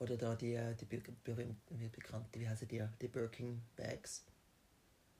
Oder 0.00 0.16
da 0.16 0.34
die, 0.36 0.52
äh, 0.54 0.74
die 0.76 0.84
be- 0.84 1.02
berühmt, 1.24 1.56
wie 1.70 1.88
bekannte, 1.88 2.38
wie 2.38 2.48
heißen 2.48 2.68
die? 2.68 2.84
Die 3.00 3.08
Birkin 3.08 3.62
Bags. 3.74 4.24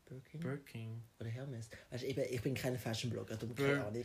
Birkin? 0.08 0.40
Birkin. 0.40 1.02
Oder 1.20 1.28
Hermes. 1.30 1.68
Weißt, 1.90 2.02
du, 2.04 2.06
ich 2.06 2.42
bin 2.42 2.54
kein 2.54 2.78
Fashion-Blogger, 2.78 3.36
darum 3.36 3.54
Bir- 3.54 3.66
keine 3.66 3.84
Ahnung. 3.86 4.04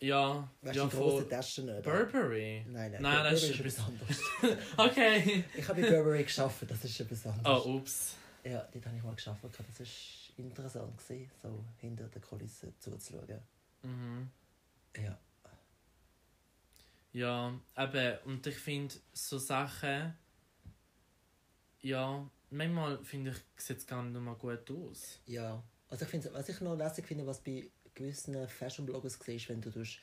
Ja, 0.00 0.48
Weißt 0.62 0.76
ja 0.76 0.88
von 0.88 1.28
Taschen 1.28 1.66
nicht? 1.66 1.82
Burberry. 1.82 2.64
Nein, 2.68 2.92
nein, 2.92 3.02
Nein, 3.02 3.24
das 3.32 3.42
ist 3.42 3.58
etwas- 3.58 3.78
anderes. 3.80 4.20
Okay. 4.76 5.44
ich 5.56 5.68
habe 5.68 5.82
bei 5.82 5.90
Burberry 5.90 6.22
geschafft, 6.22 6.64
das 6.68 6.84
ist 6.84 7.00
etwas 7.00 7.26
anderes. 7.26 7.66
Oh, 7.66 7.74
ups. 7.76 8.14
Ja, 8.44 8.66
dort 8.72 8.86
habe 8.86 8.96
ich 8.96 9.02
mal 9.02 9.14
geschafft. 9.14 9.40
Das 9.42 9.58
war 9.58 9.86
interessant, 10.36 10.96
gewesen, 10.98 11.30
so 11.42 11.64
hinter 11.78 12.04
der 12.08 12.22
Kulisse 12.22 12.72
zuzuschauen. 12.78 13.40
Mhm. 13.82 14.30
Ja. 14.96 15.18
Ja, 17.12 17.58
eben, 17.76 18.18
und 18.26 18.46
ich 18.46 18.56
finde, 18.56 18.94
so 19.12 19.38
Sachen, 19.38 20.14
ja, 21.80 22.28
manchmal 22.50 23.02
finde 23.04 23.30
ich, 23.30 23.64
sieht 23.64 23.78
es 23.78 23.86
gar 23.86 24.02
nicht 24.02 24.20
mal 24.20 24.34
gut 24.34 24.70
aus. 24.70 25.20
Ja. 25.26 25.62
Also 25.88 26.04
ich 26.04 26.10
finde, 26.10 26.32
was 26.32 26.48
ich 26.48 26.60
noch 26.60 26.76
lässig 26.76 27.06
finde, 27.06 27.26
was 27.26 27.40
bei 27.40 27.70
gewissen 27.94 28.48
Fashion-Bloggers 28.48 29.18
siehst, 29.24 29.48
wenn 29.48 29.60
du 29.60 29.70
tust, 29.70 30.00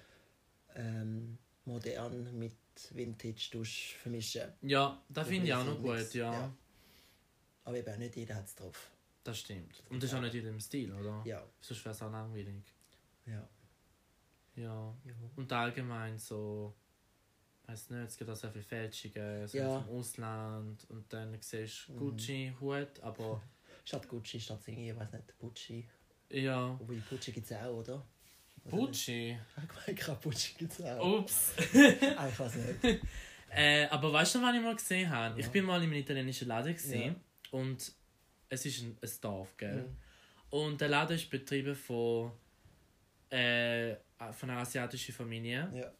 ähm, 0.75 1.37
modern 1.65 2.37
mit 2.37 2.53
Vintage 2.91 3.49
tust, 3.51 3.93
vermischen. 4.01 4.51
Ja, 4.61 5.01
das 5.09 5.27
finde 5.27 5.47
ich 5.47 5.53
auch 5.53 5.65
noch 5.65 5.81
gut, 5.81 6.13
ja. 6.13 6.31
ja. 6.31 6.53
Aber 7.63 7.77
eben 7.77 7.93
auch 7.93 7.97
nicht 7.97 8.15
jeder 8.15 8.35
hat 8.35 8.45
es 8.45 8.55
drauf. 8.55 8.91
Das 9.23 9.39
stimmt. 9.39 9.83
Und 9.89 10.03
das 10.03 10.11
ist 10.11 10.15
auch 10.15 10.21
nicht 10.21 10.35
in 10.35 10.43
dem 10.43 10.59
Stil, 10.59 10.93
oder? 10.93 11.23
Ja. 11.25 11.43
Sonst 11.59 11.83
wäre 11.83 11.95
es 11.95 12.01
auch 12.01 12.11
langweilig. 12.11 12.63
Ja. 13.25 13.47
Ja. 14.55 14.95
ja. 15.03 15.13
Und 15.35 15.51
allgemein 15.51 16.19
so, 16.19 16.75
weiß 17.67 17.89
nicht, 17.91 18.07
es 18.07 18.17
gibt 18.17 18.29
auch 18.29 18.35
sehr 18.35 18.51
viele 18.51 18.63
Fälschungen, 18.63 19.47
so 19.47 19.57
Ja. 19.57 19.81
vom 19.81 19.89
Ausland 19.97 20.85
und 20.89 21.11
dann 21.11 21.37
siehst 21.41 21.87
du 21.87 21.93
Mhm. 21.93 21.97
Gucci, 21.97 22.53
Hut, 22.59 22.99
aber 23.01 23.41
Statt 23.85 24.07
Gucci, 24.07 24.39
statt 24.39 24.61
irgendwie, 24.67 24.89
ich 24.89 24.95
weiß 24.95 25.11
nicht, 25.13 25.37
Gucci. 25.37 25.87
ja. 26.29 26.75
Wobei 26.79 26.95
Gucci 27.09 27.31
gibt 27.31 27.45
es 27.45 27.57
auch, 27.57 27.73
oder? 27.77 28.05
Gucci? 28.69 29.37
Ich 29.87 29.95
glaube, 29.95 30.21
Gucci 30.23 30.53
gibt 30.57 30.73
es 30.73 30.81
auch. 30.81 31.19
Ups. 31.19 31.53
Ah, 32.17 32.27
ich 32.27 32.39
weiß 32.39 32.55
nicht. 32.55 33.01
Äh, 33.49 33.85
aber 33.87 34.11
weißt 34.11 34.35
du, 34.35 34.41
was 34.41 34.55
ich 34.55 34.61
mal 34.61 34.75
gesehen 34.75 35.09
habe? 35.09 35.39
Ich 35.39 35.45
Ja. 35.45 35.51
bin 35.51 35.65
mal 35.65 35.77
in 35.77 35.83
einem 35.83 35.93
italienischen 35.93 36.47
Laden 36.47 36.73
gewesen, 36.75 37.01
Ja. 37.01 37.15
und 37.51 37.93
es 38.49 38.65
ist 38.65 38.81
ein, 38.81 38.97
ein 39.01 39.09
Dorf, 39.21 39.55
gell? 39.55 39.83
Mhm. 39.83 39.97
Und 40.49 40.81
der 40.81 40.89
Laden 40.89 41.15
ist 41.15 41.29
betrieben 41.29 41.75
von, 41.75 42.31
äh, 43.29 43.95
von 44.33 44.49
einer 44.49 44.61
asiatischen 44.61 45.13
Familie. 45.13 45.69
Ja. 45.73 45.91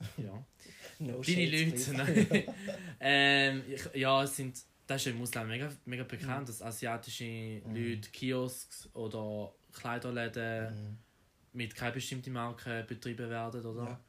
Ja. 0.18 0.44
No 1.00 1.22
Deine 1.22 1.46
Leute, 1.70 1.92
nein. 1.92 2.44
ähm, 3.00 3.62
ich, 3.68 3.94
ja, 3.94 4.22
es 4.24 4.34
sind, 4.36 4.60
das 4.86 5.02
ist 5.06 5.12
im 5.12 5.20
Ausland 5.22 5.48
mega, 5.48 5.70
mega 5.84 6.02
bekannt, 6.04 6.48
dass 6.48 6.60
asiatische 6.62 7.24
Mhm. 7.64 7.74
Leute 7.74 8.10
Kiosks 8.10 8.88
oder 8.94 9.54
Kleiderläden 9.72 10.74
Mhm. 10.74 10.98
mit 11.52 11.74
keiner 11.74 11.92
bestimmten 11.92 12.32
Marke 12.32 12.84
betrieben 12.88 13.30
werden, 13.30 13.64
oder? 13.64 13.84
Ja. 13.84 14.00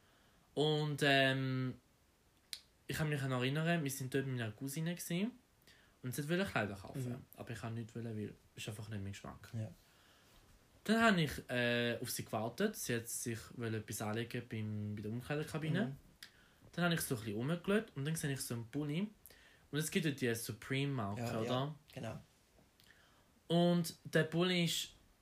Und 0.54 1.00
ähm, 1.04 1.74
ich 2.86 2.96
kann 2.96 3.08
mich 3.08 3.22
noch 3.22 3.40
erinnern, 3.40 3.84
wir 3.84 3.90
sind 3.90 4.12
dort 4.12 4.26
mit 4.26 4.36
meiner 4.38 4.50
Cousine 4.52 4.94
gewesen, 4.94 5.30
und 6.02 6.14
sie 6.14 6.28
wollte 6.28 6.44
Kleider 6.44 6.74
kaufen. 6.74 7.08
Mhm. 7.10 7.24
Aber 7.36 7.50
ich 7.50 7.60
kann 7.60 7.74
nicht, 7.74 7.94
wollen, 7.94 8.16
weil 8.16 8.34
es 8.56 8.68
einfach 8.68 8.88
nicht 8.88 9.02
mein 9.02 9.12
Geschmack. 9.12 9.50
Ja. 9.54 9.70
Dann 10.84 11.02
habe 11.02 11.20
ich 11.22 11.30
äh, 11.50 11.98
auf 12.00 12.10
sie 12.10 12.24
gewartet. 12.24 12.74
Sie 12.76 12.94
hat 12.96 13.08
sich 13.08 13.38
etwas 13.60 14.02
anlegen 14.02 14.42
beim, 14.48 14.94
bei 14.96 15.02
der 15.02 15.10
Umkleidekabine. 15.10 15.86
Mhm. 15.86 15.96
Dann 16.72 16.84
habe 16.84 16.94
ich 16.94 17.00
so 17.02 17.16
ein 17.16 17.20
bisschen 17.22 17.84
und 17.96 18.04
dann 18.04 18.14
sehe 18.16 18.32
ich 18.32 18.40
so 18.40 18.54
einen 18.54 18.66
Pulli. 18.70 19.08
Und 19.70 19.78
es 19.78 19.90
gibt 19.90 20.04
ja 20.06 20.10
die 20.12 20.34
Supreme-Marke, 20.34 21.20
Ja, 21.20 21.32
ja. 21.32 21.40
oder? 21.40 21.74
Genau. 21.92 22.18
Und 23.48 23.94
der 24.04 24.24
Pulli 24.24 24.70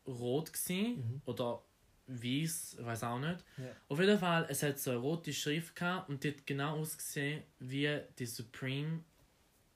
war 0.04 0.14
rot 0.14 0.52
gewesen, 0.52 0.96
Mhm. 0.98 1.22
oder 1.26 1.62
weiß, 2.06 2.76
ich 2.78 2.84
weiß 2.84 3.02
auch 3.04 3.18
nicht. 3.18 3.44
Ja. 3.58 3.64
Auf 3.88 3.98
jeden 4.00 4.18
Fall, 4.18 4.46
es 4.48 4.62
hat 4.62 4.78
so 4.78 4.90
eine 4.90 5.00
rote 5.00 5.32
Schrift 5.32 5.74
gehabt 5.76 6.08
und 6.08 6.22
die 6.24 6.28
hat 6.28 6.46
genau 6.46 6.78
ausgesehen 6.78 7.42
wie 7.58 8.00
die 8.18 8.26
Supreme 8.26 9.04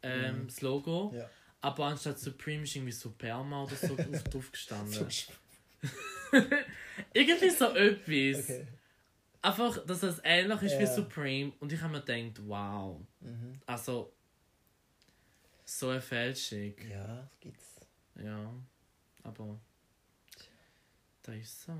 ähm, 0.02 0.42
Mhm. 0.42 0.46
das 0.46 0.60
Logo, 0.62 1.12
Ja. 1.14 1.28
Aber 1.60 1.84
anstatt 1.86 2.18
Supreme 2.18 2.64
ist 2.64 2.74
irgendwie 2.74 2.90
Superma 2.92 3.62
oder 3.64 3.76
so 3.76 3.96
auf- 3.98 4.24
drauf 4.24 4.50
gestanden. 4.50 5.06
irgendwie 7.12 7.50
so 7.50 7.66
etwas. 7.74 8.44
okay. 8.44 8.66
Einfach, 9.42 9.84
dass 9.86 10.02
es 10.04 10.20
ähnlich 10.22 10.62
ist 10.62 10.78
wie 10.78 10.84
Ja. 10.84 10.94
Supreme. 10.94 11.52
Und 11.58 11.72
ich 11.72 11.80
habe 11.80 11.92
mir 11.92 12.00
gedacht, 12.02 12.46
wow. 12.46 13.00
Mhm. 13.20 13.60
Also, 13.66 14.12
so 15.64 15.88
eine 15.88 16.00
Fälschung. 16.00 16.74
Ja, 16.88 17.22
das 17.22 17.40
gibt's. 17.40 17.80
Ja, 18.22 18.52
aber 19.24 19.58
da 21.22 21.32
ist 21.32 21.62
so. 21.62 21.72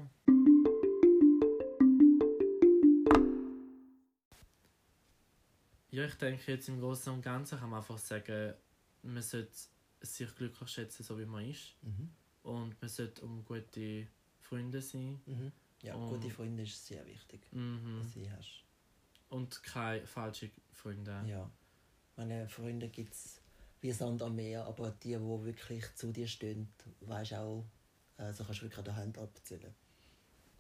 Ja, 5.91 6.05
ich 6.05 6.15
denke 6.15 6.53
jetzt 6.53 6.69
im 6.69 6.81
Großen 6.81 7.13
und 7.13 7.23
Ganzen 7.23 7.59
kann 7.59 7.69
man 7.69 7.81
einfach 7.81 7.99
sagen, 7.99 8.55
man 9.03 9.23
sollte 9.23 9.53
sich 10.01 10.35
glücklich 10.35 10.69
schätzen, 10.71 11.03
so 11.03 11.19
wie 11.19 11.27
man 11.27 11.49
ist. 11.49 11.77
Mhm. 11.83 12.11
Und 12.43 12.81
man 12.81 12.89
sollte 12.89 13.23
um 13.25 13.45
gute 13.45 14.07
Freunde 14.41 14.81
sein. 14.83 15.21
Mhm. 15.27 15.53
Ja, 15.83 15.95
Um- 15.95 16.09
gute 16.11 16.31
Freunde 16.31 16.63
ist 16.63 16.87
sehr 16.87 17.05
wichtig, 17.07 17.41
Mhm. 17.53 18.01
dass 18.03 18.13
du 18.15 18.31
hast. 18.31 18.63
Und 19.31 19.63
keine 19.63 20.07
falschen 20.07 20.51
Freunde. 20.73 21.23
Ja. 21.27 21.51
Meine 22.17 22.49
Freunde 22.49 22.89
gibt 22.89 23.15
es 23.15 23.41
wie 23.81 23.91
Sand 23.93 24.23
am 24.23 24.37
Meer, 24.37 24.65
aber 24.67 24.91
die, 25.03 25.09
die 25.15 25.21
wirklich 25.45 25.85
zu 25.97 26.13
dir 26.13 26.29
stehen, 26.29 26.69
weißt 27.01 27.35
auch, 27.35 27.65
also 28.17 28.45
kannst 28.45 28.61
du 28.61 28.65
wirklich 28.65 28.79
an 28.79 28.85
der 28.85 28.97
Hand 28.97 29.19
abzählen. 29.19 29.75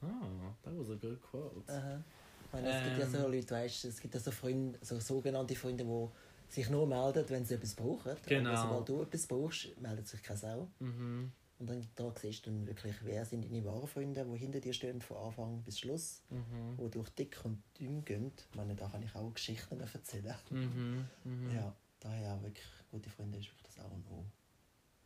Ah, 0.01 0.55
that 0.63 0.77
was 0.77 0.91
a 0.91 0.95
good 0.95 1.21
quote. 1.23 1.73
Aha. 1.73 2.03
Ich 2.47 2.53
meine, 2.53 2.69
es 2.71 2.85
gibt 2.85 2.99
ja 2.99 3.07
so 3.07 3.27
Ähm. 3.27 3.33
Leute, 3.33 3.51
weißt, 3.55 3.85
es 3.85 4.01
gibt 4.01 4.15
ja 4.15 4.21
so 4.21 4.31
Freunde, 4.33 4.79
so 4.83 4.99
sogenannte 4.99 5.55
Freunde, 5.55 5.85
die 5.85 6.09
sich 6.53 6.69
nur 6.69 6.87
melden, 6.87 7.25
wenn 7.29 7.45
sie 7.45 7.55
etwas 7.55 7.75
brauchen. 7.75 8.17
Genau. 8.27 8.51
Aber 8.51 8.63
sobald 8.63 8.89
du 8.89 9.03
etwas 9.03 9.27
brauchst, 9.27 9.81
meldet 9.81 10.09
sich 10.09 10.23
keine 10.23 10.39
Sau. 10.39 10.69
Mhm. 10.81 11.31
Und 11.63 11.69
dann 11.69 11.87
da 11.95 12.13
siehst 12.19 12.45
du 12.45 12.51
dann 12.51 12.67
wirklich, 12.67 12.97
wer 13.05 13.25
sind 13.25 13.45
deine 13.45 13.65
wahren 13.65 13.87
Freunde, 13.87 14.25
die 14.25 14.37
hinter 14.37 14.59
dir 14.59 14.73
stehen, 14.73 15.01
von 15.01 15.17
Anfang 15.19 15.63
bis 15.63 15.79
Schluss, 15.79 16.21
Mhm. 16.29 16.77
die 16.77 16.91
durch 16.91 17.09
dick 17.11 17.39
und 17.45 17.63
dünn 17.79 18.05
gehen. 18.05 18.33
Ich 18.51 18.57
meine, 18.57 18.75
da 18.75 18.89
kann 18.89 19.01
ich 19.01 19.15
auch 19.15 19.33
Geschichten 19.33 19.79
erzählen. 19.81 20.35
Mhm. 20.51 21.09
Mhm. 21.23 21.51
Ja, 21.55 21.73
daher 22.01 22.43
wirklich, 22.43 22.67
gute 22.91 23.09
Freunde 23.11 23.39
ist 23.39 23.47
wirklich 23.47 23.63
das 23.63 23.79
A 23.79 23.87
und 23.87 24.05
O. 24.11 24.25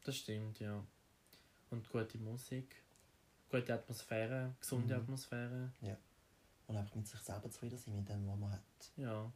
Das 0.05 0.17
stimmt, 0.17 0.59
ja. 0.59 0.83
Und 1.71 1.91
gute 1.91 2.17
Musik, 2.17 2.75
gute 3.51 3.75
Atmosphäre, 3.75 4.55
gesunde 4.59 4.95
Mhm. 4.95 5.03
Atmosphäre, 5.03 5.73
Und 6.69 6.77
einfach 6.77 6.95
mit 6.97 7.07
sich 7.07 7.21
selber 7.21 7.51
zufrieden 7.51 7.77
sein, 7.79 7.97
mit 7.97 8.09
dem, 8.09 8.27
was 8.27 8.39
man 8.39 8.51
hat. 8.51 8.63
ja. 8.97 9.31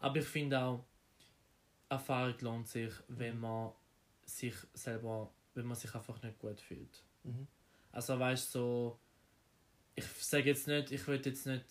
Aber 0.00 0.16
ich 0.16 0.24
finde 0.26 0.58
auch, 0.58 0.84
Erfahrung 1.90 2.34
lohnt 2.40 2.66
sich, 2.68 2.92
wenn 3.08 3.38
man 3.40 3.72
sich 4.24 4.54
selber, 4.72 5.30
wenn 5.54 5.66
man 5.66 5.76
sich 5.76 5.94
einfach 5.94 6.20
nicht 6.22 6.38
gut 6.38 6.60
fühlt. 6.60 7.02
Mhm. 7.22 7.46
Also 7.92 8.18
weißt 8.18 8.54
du, 8.54 8.58
so, 8.58 8.98
ich 9.94 10.04
sage 10.06 10.46
jetzt 10.50 10.66
nicht, 10.66 10.90
ich 10.90 11.06
will 11.06 11.20
jetzt 11.24 11.46
nicht 11.46 11.64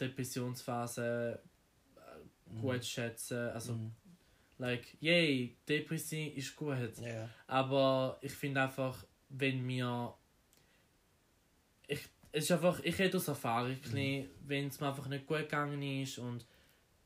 Depressionsphase 0.00 1.40
äh, 1.96 2.60
gut 2.60 2.84
schätzen, 2.84 3.50
also 3.50 3.74
Mhm. 3.74 3.92
like, 4.58 4.96
yay, 5.00 5.56
Depression 5.68 6.32
ist 6.32 6.56
gut. 6.56 6.98
Ja. 6.98 7.28
Aber 7.46 8.18
ich 8.22 8.32
finde 8.32 8.62
einfach, 8.62 9.04
wenn 9.28 9.66
wir. 9.66 10.14
Ich, 11.88 12.08
es 12.32 12.44
ist 12.44 12.52
einfach, 12.52 12.80
ich 12.82 12.98
rede 12.98 13.16
aus 13.16 13.28
Erfahrung, 13.28 13.76
mhm. 13.92 14.28
wenn 14.46 14.68
es 14.68 14.80
mir 14.80 14.88
einfach 14.88 15.08
nicht 15.08 15.26
gut 15.26 15.38
gegangen 15.38 15.82
ist 15.82 16.18
und 16.18 16.44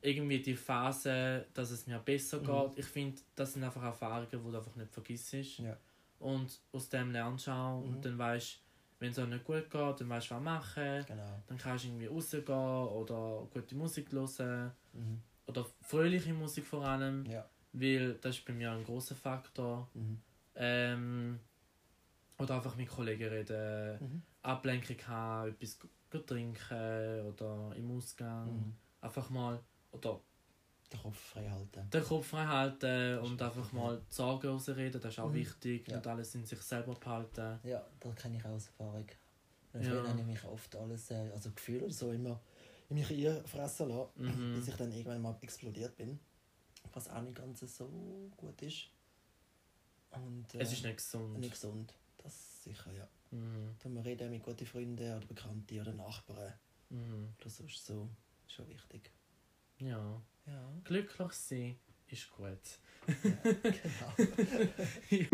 irgendwie 0.02 0.40
die 0.40 0.56
Phase, 0.56 1.46
dass 1.52 1.70
es 1.70 1.86
mir 1.86 1.98
besser 1.98 2.40
Mhm. 2.40 2.46
geht, 2.46 2.78
ich 2.78 2.86
finde, 2.86 3.20
das 3.36 3.52
sind 3.52 3.64
einfach 3.64 3.82
Erfahrungen, 3.82 4.28
die 4.30 4.36
du 4.50 4.56
einfach 4.56 4.76
nicht 4.76 4.92
vergisst. 4.92 5.32
Ja. 5.58 5.76
Und 6.20 6.60
aus 6.72 6.88
dem 6.88 7.10
lernst 7.10 7.46
du 7.48 7.50
auch 7.50 7.80
Mhm. 7.80 7.88
und 7.96 8.04
dann 8.04 8.18
weißt 8.18 8.60
wenn 9.00 9.12
es 9.12 9.18
auch 9.18 9.26
nicht 9.26 9.44
gut 9.44 9.70
geht, 9.70 10.00
dann 10.00 10.08
weißt 10.10 10.30
du, 10.30 10.34
was 10.34 10.42
machen. 10.42 11.04
Genau. 11.06 11.42
Dann 11.46 11.56
kannst 11.56 11.84
du 11.84 11.88
irgendwie 11.88 12.04
rausgehen 12.04 12.44
oder 12.46 13.48
gute 13.50 13.74
Musik 13.74 14.12
hören. 14.12 14.72
Mhm. 14.92 15.22
Oder 15.46 15.64
fröhliche 15.80 16.34
Musik 16.34 16.66
vor 16.66 16.84
allem, 16.84 17.24
Ja. 17.24 17.48
weil 17.72 18.12
das 18.20 18.36
ist 18.36 18.44
bei 18.44 18.52
mir 18.52 18.70
ein 18.72 18.84
großer 18.84 19.14
Faktor. 19.16 19.88
Mhm. 19.94 20.20
Ähm, 20.54 21.40
oder 22.38 22.56
einfach 22.56 22.76
mit 22.76 22.90
Kollegen 22.90 23.26
reden, 23.30 23.98
Mhm. 24.00 24.22
Ablenkung 24.42 24.96
haben, 25.06 25.48
etwas 25.58 25.78
trinken 26.26 27.26
oder 27.26 27.72
im 27.76 27.90
Ausgang. 27.96 28.52
Mhm. 28.52 28.76
Einfach 29.00 29.30
mal, 29.30 29.60
oder 29.92 30.20
Den 30.92 31.00
Kopf 31.02 31.18
frei 31.18 31.48
halten. 31.48 31.88
den 31.90 32.04
Kopf 32.04 32.26
frei 32.26 32.46
halten 32.46 33.18
und 33.20 33.34
ist 33.34 33.42
einfach 33.42 33.72
mal 33.72 33.96
die 34.10 34.12
Sorgen 34.14 34.48
rausreden, 34.48 35.00
das 35.00 35.12
ist 35.14 35.18
auch 35.20 35.28
Mhm. 35.28 35.34
wichtig. 35.34 35.86
Ja. 35.88 35.96
Nicht 35.96 36.06
alles 36.08 36.34
in 36.34 36.44
sich 36.44 36.60
selber 36.60 36.94
behalten. 36.94 37.60
Ja, 37.62 37.86
das 38.00 38.16
kenne 38.16 38.38
ich 38.38 38.44
auch 38.44 38.50
aus 38.50 38.66
Erfahrung. 38.66 39.06
Ja. 39.74 39.80
Früher 39.82 40.08
habe 40.08 40.20
ich 40.20 40.26
mich 40.26 40.44
oft 40.44 40.74
alles, 40.74 41.10
äh, 41.12 41.30
also 41.32 41.50
Gefühle 41.52 41.84
oder 41.84 41.92
so 41.92 42.10
immer 42.10 42.40
in 42.88 42.96
mich 42.96 43.06
fressen 43.46 43.88
lassen, 43.88 44.10
Mhm. 44.16 44.54
bis 44.56 44.66
ich 44.68 44.74
dann 44.74 44.90
irgendwann 44.90 45.22
mal 45.22 45.36
explodiert 45.42 45.96
bin. 45.96 46.18
Was 46.92 47.08
auch 47.08 47.20
nicht 47.22 47.36
ganz 47.36 47.60
so 47.60 47.86
gut 48.36 48.60
ist. 48.62 48.88
Und, 50.10 50.52
äh, 50.54 50.58
Es 50.58 50.72
ist 50.72 50.82
nicht 50.84 50.96
gesund. 50.96 51.38
nicht 51.38 51.52
gesund. 51.52 51.94
Das 52.18 52.64
sicher, 52.64 52.90
ja. 52.92 53.06
Mhm. 53.30 53.76
Wenn 53.82 53.94
wir 53.94 54.04
reden 54.04 54.30
mit 54.30 54.42
guten 54.42 54.66
Freunden 54.66 55.16
oder 55.16 55.24
Bekannten 55.26 55.80
oder 55.80 55.92
Nachbarn 55.92 56.52
Mhm. 56.88 57.32
oder 57.40 57.48
sonst 57.48 57.86
so, 57.86 58.08
ist 58.46 58.54
schon 58.54 58.68
wichtig. 58.68 59.12
Ja. 59.78 60.20
Ja, 60.46 60.72
Glücklich 60.84 61.32
sein 61.32 61.76
ist 62.08 62.30
gut. 62.30 62.78
ja 63.06 63.52
genau. 63.62 65.30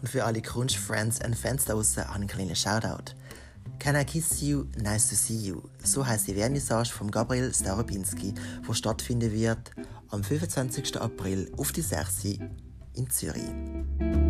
Und 0.00 0.08
für 0.08 0.24
alle 0.24 0.40
Kunst-Friends 0.40 1.20
and 1.20 1.36
Fans 1.36 1.64
da 1.66 1.74
draußen 1.74 2.04
einen 2.04 2.26
kleinen 2.26 2.56
Shoutout. 2.56 3.14
Can 3.78 3.96
I 3.96 4.04
Kiss 4.04 4.40
You? 4.42 4.64
Nice 4.78 5.08
to 5.08 5.14
see 5.14 5.36
you. 5.36 5.62
So 5.82 6.06
heißt 6.06 6.28
die 6.28 6.34
Vernissage 6.34 6.90
von 6.90 7.10
Gabriel 7.10 7.52
Starobinski, 7.52 8.34
wo 8.64 8.72
stattfinden 8.72 9.32
wird 9.32 9.70
am 10.08 10.22
25. 10.22 11.00
April 11.00 11.50
auf 11.56 11.72
die 11.72 11.82
6 11.82 12.24
in 12.94 13.08
Zürich. 13.10 14.29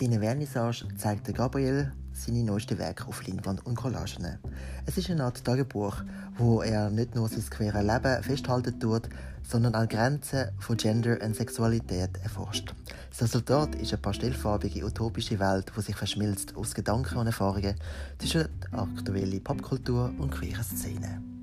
Seiner 0.00 0.20
Vernissage 0.20 0.86
zeigt 0.96 1.26
der 1.26 1.34
Gabriel 1.34 1.92
seine 2.14 2.42
neuesten 2.42 2.78
Werke 2.78 3.06
auf 3.06 3.26
Leinwand 3.26 3.66
und 3.66 3.74
Collagen. 3.74 4.38
Es 4.86 4.96
ist 4.96 5.10
eine 5.10 5.24
Art 5.24 5.44
Tagebuch, 5.44 5.96
wo 6.38 6.62
er 6.62 6.90
nicht 6.90 7.14
nur 7.14 7.28
sein 7.28 7.44
queere 7.50 7.82
Leben 7.82 8.22
festhalten 8.22 8.80
tut, 8.80 9.10
sondern 9.42 9.74
auch 9.74 9.88
Grenzen 9.88 10.48
von 10.58 10.78
Gender 10.78 11.18
und 11.22 11.36
Sexualität 11.36 12.10
erforscht. 12.22 12.74
Das 13.10 13.22
Resultat 13.22 13.74
ist 13.74 13.92
eine 13.92 14.00
pastellfarbige, 14.00 14.84
utopische 14.86 15.38
Welt, 15.38 15.70
die 15.76 15.82
sich 15.82 15.96
verschmilzt 15.96 16.56
aus 16.56 16.74
Gedanken 16.74 17.18
und 17.18 17.26
Erfahrungen 17.26 17.74
zwischen 18.18 18.48
aktueller 18.72 19.40
Popkultur 19.40 20.12
und 20.18 20.30
queeren 20.30 20.64
Szenen. 20.64 21.39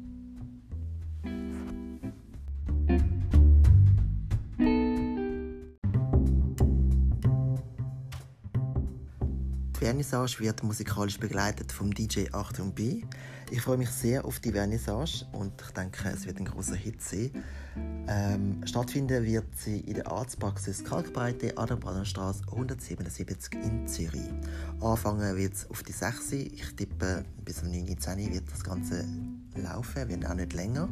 Vernissage 9.88 10.42
wird 10.42 10.64
musikalisch 10.64 11.18
begleitet 11.18 11.72
vom 11.72 11.94
DJ 11.94 12.26
Achtung 12.34 12.74
B. 12.74 13.04
Ich 13.52 13.62
freue 13.62 13.78
mich 13.78 13.90
sehr 13.90 14.26
auf 14.26 14.42
die 14.42 14.52
Vernissage 14.52 15.26
und 15.32 15.54
ich 15.62 15.72
denke, 15.72 16.10
es 16.10 16.26
wird 16.26 16.40
ein 16.40 16.46
großer 16.46 16.76
Hit 16.76 17.02
sein. 17.02 17.32
Ähm, 18.10 18.62
stattfinden 18.66 19.24
wird 19.24 19.46
sie 19.56 19.80
in 19.80 19.94
der 19.94 20.12
Arztpraxis 20.12 20.84
Kalkbreite 20.84 21.58
an 21.58 21.68
der 21.68 21.78
Brannenstraße 21.78 22.42
177 22.48 23.54
in 23.64 23.88
Zürich. 23.88 24.30
Anfangen 24.82 25.38
wird 25.38 25.54
es 25.54 25.70
auf 25.70 25.84
die 25.84 25.94
6. 25.94 26.34
Ich 26.34 26.76
tippe, 26.76 27.24
bis 27.46 27.64
um 27.64 27.70
9.10 27.70 28.28
Uhr 28.28 28.34
wird 28.34 28.52
das 28.52 28.66
Ganze 28.66 29.06
laufen, 29.56 30.10
wird 30.10 30.26
auch 30.26 30.34
nicht 30.34 30.52
länger. 30.52 30.90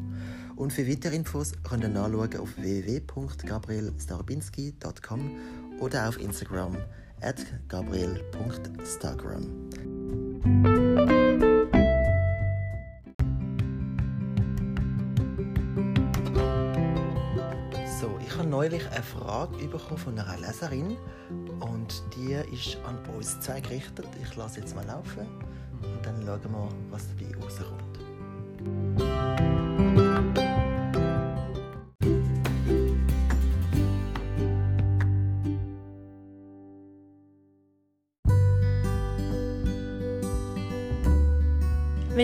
Und 0.56 0.72
für 0.72 0.88
weitere 0.88 1.18
Infos 1.18 1.52
könnt 1.68 1.84
ihr 1.84 1.90
nachschauen 1.90 2.38
auf 2.38 2.56
www.gabrielstarobinski.com 2.56 5.32
oder 5.82 6.08
auf 6.08 6.18
Instagram 6.18 6.78
at 7.26 7.44
gabriel.stagram. 7.68 9.50
So, 18.00 18.20
ich 18.22 18.38
habe 18.38 18.48
neulich 18.48 18.88
eine 18.92 19.02
Frage 19.02 19.68
bekommen 19.68 19.98
von 19.98 20.20
einer 20.20 20.38
Leserin 20.38 20.98
und 21.62 22.04
die 22.16 22.34
ist 22.54 22.78
an 22.86 23.00
uns 23.16 23.40
zwei 23.40 23.60
gerichtet. 23.60 24.08
Ich 24.22 24.36
lasse 24.36 24.60
jetzt 24.60 24.76
mal 24.76 24.86
laufen 24.86 25.26
und 25.82 26.06
dann 26.06 26.22
schauen 26.24 26.42
wir, 26.44 26.70
was 26.92 27.08
dabei 27.08 27.36
rauskommt. 27.44 29.15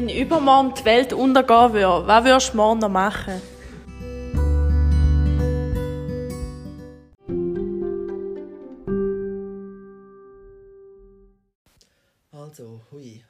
Wenn 0.02 0.10
übermorgen 0.10 0.74
die 0.74 0.84
Welt 0.86 1.14
untergehen 1.14 1.74
würde, 1.74 2.08
was 2.08 2.24
würdest 2.26 2.54
du 2.54 2.58
morgen 2.58 2.80
noch 2.80 2.90
machen? 2.90 3.40
Also, 12.32 12.82
hui. 12.90 13.24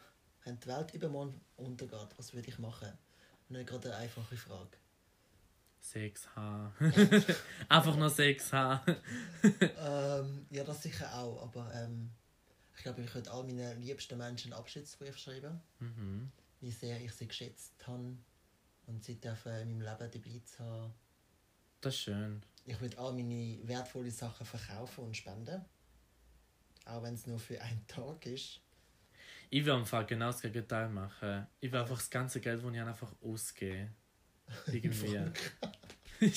Wenn 0.46 0.58
die 0.62 0.68
Welt 0.68 0.94
übermorgen 0.94 1.42
untergeht, 1.58 2.08
was 2.16 2.34
würde 2.34 2.48
ich 2.48 2.58
machen? 2.58 2.98
Nicht 3.50 3.68
gerade 3.68 3.90
eine 3.90 4.04
einfache 4.04 4.38
Frage. 4.38 4.78
6H. 5.84 6.72
Einfach 7.68 7.98
nur 7.98 8.08
6H. 8.08 8.80
ähm, 9.44 10.46
ja, 10.50 10.64
das 10.64 10.84
sicher 10.84 11.14
auch, 11.16 11.44
aber 11.44 11.70
ähm, 11.76 12.12
ich 12.78 12.84
glaube, 12.84 13.02
ich 13.02 13.14
würde 13.14 13.30
all 13.30 13.44
meinen 13.44 13.82
liebsten 13.82 14.18
Menschen 14.18 14.54
einen 14.54 14.62
Abschiedsbrief 14.62 15.18
schreiben, 15.18 15.60
Mhm. 15.80 16.32
Wie 16.62 16.72
sehr 16.72 17.02
ich 17.02 17.12
sie 17.14 17.28
geschätzt 17.28 17.76
habe 17.86 18.16
und 18.88 19.04
sie 19.04 19.20
dürfen 19.20 19.52
in 19.54 19.80
meinem 19.80 19.82
Leben 19.82 20.12
dabei 20.12 20.42
zu 20.46 20.64
haben. 20.64 20.94
Das 21.82 21.96
ist 21.96 22.02
schön. 22.02 22.42
Ich 22.66 22.80
würde 22.80 22.98
all 23.00 23.14
meine 23.14 23.60
wertvollen 23.64 24.12
Sachen 24.12 24.46
verkaufen 24.46 25.06
und 25.06 25.18
spenden. 25.18 25.66
Auch 26.86 27.02
wenn 27.04 27.16
es 27.16 27.26
nur 27.28 27.40
für 27.40 27.60
einen 27.62 27.86
Tag 27.88 28.26
ist. 28.28 28.62
Ich 29.50 29.66
will 29.66 29.74
einfach 29.74 30.06
genau 30.06 30.28
das 30.28 30.42
Gegenteil 30.42 30.90
machen. 30.90 31.48
Ich 31.60 31.72
will 31.72 31.80
einfach 31.80 31.98
das 31.98 32.10
ganze 32.10 32.40
Geld, 32.40 32.64
das 32.64 32.72
ich 32.72 32.80
habe, 32.80 32.90
einfach 32.90 33.14
ausgeben. 33.22 33.94
Irgendwie. 34.68 35.20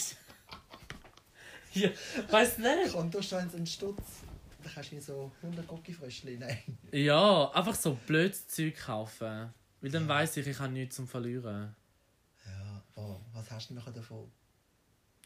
ja, 1.75 1.91
weiß 2.31 2.59
nicht. 2.59 2.93
Kontostand 2.93 3.55
ein 3.55 3.67
Stutz. 3.67 4.23
Da 4.63 4.71
kannst 4.71 4.91
du 4.91 4.95
mir 4.95 5.03
so 5.03 5.31
100 5.43 5.67
Guckifröschchen 5.67 6.39
nehmen. 6.39 6.79
Ja, 6.91 7.51
einfach 7.51 7.75
so 7.75 7.95
blödes 8.07 8.49
Zeug 8.49 8.77
kaufen. 8.77 9.53
Weil 9.85 9.91
dann 9.91 10.05
Ja. 10.05 10.09
weiß 10.09 10.39
ich, 10.39 10.47
ich 10.47 10.59
habe 10.59 10.73
nichts 10.73 10.97
zum 10.97 11.07
Verlieren. 11.07 11.77
Ja, 12.47 12.83
oh, 12.95 13.21
was 13.35 13.51
hast 13.51 13.69
du 13.69 13.75
nachher 13.75 13.93
davon? 13.93 14.33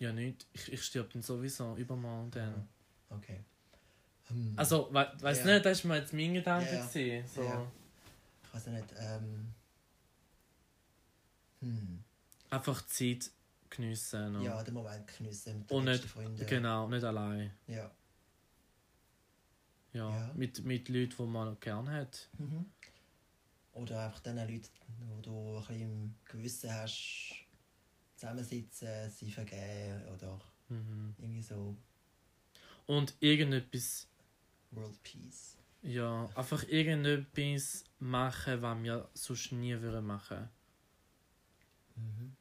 Ja, 0.00 0.12
nicht. 0.12 0.48
Ich, 0.52 0.72
ich 0.72 0.82
sterbe 0.82 1.08
dann 1.12 1.22
sowieso 1.22 1.76
übermorgen 1.76 2.28
dann. 2.32 2.68
Okay. 3.08 3.38
Hm. 4.26 4.54
Also, 4.56 4.88
we 4.92 5.12
weißt 5.20 5.46
Ja. 5.46 5.54
nicht, 5.54 5.64
das 5.64 5.88
war 5.88 5.96
jetzt 5.96 6.12
mein 6.12 6.34
Gedanke. 6.34 6.66
Ja, 6.66 6.80
ja. 6.80 6.86
gewesen, 6.86 7.28
So. 7.32 7.42
Ja. 7.44 7.70
Ich 8.42 8.54
weiß 8.54 8.66
ja 8.66 8.72
nicht. 8.72 8.94
Ähm, 8.98 9.54
hm. 11.60 12.04
Einfach 12.50 12.84
Zeit 12.86 13.30
geniessen. 13.70 14.34
Und, 14.36 14.42
Ja, 14.42 14.60
den 14.64 14.74
Moment 14.74 15.06
geniessen 15.18 15.58
mit 15.60 15.70
den 15.70 15.76
und 15.76 15.84
nicht, 15.84 16.04
Freunden. 16.04 16.46
genau, 16.46 16.88
nicht 16.88 17.04
allein. 17.04 17.52
Ja. 17.68 17.88
Ja, 19.92 20.10
Ja. 20.10 20.32
Mit, 20.34 20.64
mit 20.64 20.88
Leuten, 20.88 21.14
die 21.16 21.22
man 21.22 21.60
gerne 21.60 21.92
hat. 21.92 22.28
Mhm. 22.38 22.66
Oder 23.78 24.06
einfach 24.06 24.20
den 24.20 24.36
Leuten, 24.36 24.68
wo 25.08 25.20
du 25.20 25.58
ein 25.58 25.66
bisschen 25.66 25.82
im 25.82 26.14
Gewissen 26.24 26.72
hast, 26.72 27.34
zusammensitzen, 28.16 29.10
sie 29.10 29.30
vergeben 29.30 30.04
oder 30.14 30.40
Mhm. 30.68 31.14
irgendwie 31.18 31.42
so 31.42 31.76
Und 32.86 33.14
irgendetwas, 33.20 34.06
World 34.70 35.02
Peace. 35.02 35.56
ja, 35.82 36.28
einfach 36.34 36.64
irgendetwas 36.68 37.84
machen, 38.00 38.60
was 38.62 38.82
wir 38.82 39.08
sonst 39.14 39.52
nie 39.52 39.80
würden 39.80 40.04
machen. 40.06 40.48
Mhm. 41.96 42.36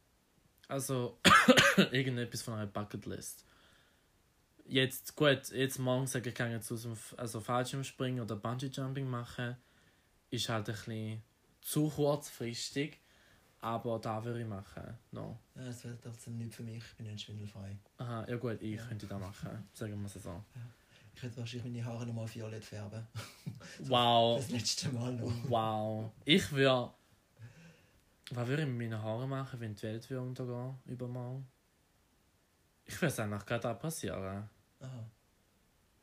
Also, 0.67 1.19
irgendetwas 1.91 2.41
von 2.41 2.56
einer 2.56 2.67
Bucketlist. 2.67 3.45
Jetzt, 4.65 5.15
gut, 5.15 5.50
jetzt 5.52 5.80
morgen 5.80 6.08
sage 6.08 6.30
ich, 6.30 6.34
ich 6.34 6.38
kann 6.38 6.52
jetzt 6.52 6.71
aus 6.71 6.82
dem 6.82 6.97
also 7.15 7.39
Fallschirmspringen 7.39 8.21
oder 8.21 8.36
Bungee 8.36 8.67
Jumping 8.67 9.10
machen. 9.10 9.56
Ist 10.30 10.50
halt 10.50 10.67
ein 10.69 10.76
bisschen 10.76 11.23
zu 11.67 11.89
kurzfristig. 11.89 12.99
Aber 13.60 13.99
da 13.99 14.23
würde 14.23 14.41
ich 14.41 14.47
machen. 14.47 14.97
No. 15.12 15.38
Ja, 15.56 15.65
das 15.65 15.84
wäre 15.84 15.97
trotzdem 16.01 16.38
nicht 16.38 16.53
für 16.53 16.63
mich, 16.63 16.77
ich 16.77 16.95
bin 16.95 17.08
nicht 17.08 17.25
schwindelfrei. 17.25 17.75
Aha, 17.97 18.25
ja 18.30 18.36
gut, 18.38 18.62
ich 18.62 18.75
Ja. 18.77 18.86
könnte 18.86 19.08
das 19.08 19.19
machen. 19.19 19.67
Sagen 19.73 19.99
wir 19.99 20.06
es 20.06 20.13
so. 20.13 20.43
Ich 21.13 21.19
könnte 21.21 21.38
wahrscheinlich 21.38 21.73
meine 21.73 21.86
Haare 21.86 22.06
nochmal 22.06 22.34
violett 22.34 22.63
färben. 22.63 23.06
Wow. 23.80 24.38
Das 24.38 24.49
letzte 24.51 24.89
Mal 24.89 25.13
noch. 25.13 25.34
Wow. 25.49 26.12
Ich 26.23 26.51
würde. 26.51 26.91
Was 28.32 28.47
würde 28.47 28.62
ich 28.63 28.67
mit 28.69 28.77
meinen 28.77 29.01
Haaren 29.01 29.30
machen, 29.30 29.60
wenn 29.60 29.73
die 29.75 29.84
Welt 29.84 30.10
würde 30.10 30.21
untergehen 30.21 30.77
übermorgen? 30.86 31.47
Ich 32.86 32.95
würde 33.01 33.08
es 33.08 33.19
eigentlich 33.19 33.45
gerade 33.45 33.73
passieren. 33.75 34.47
Aha. 34.80 35.10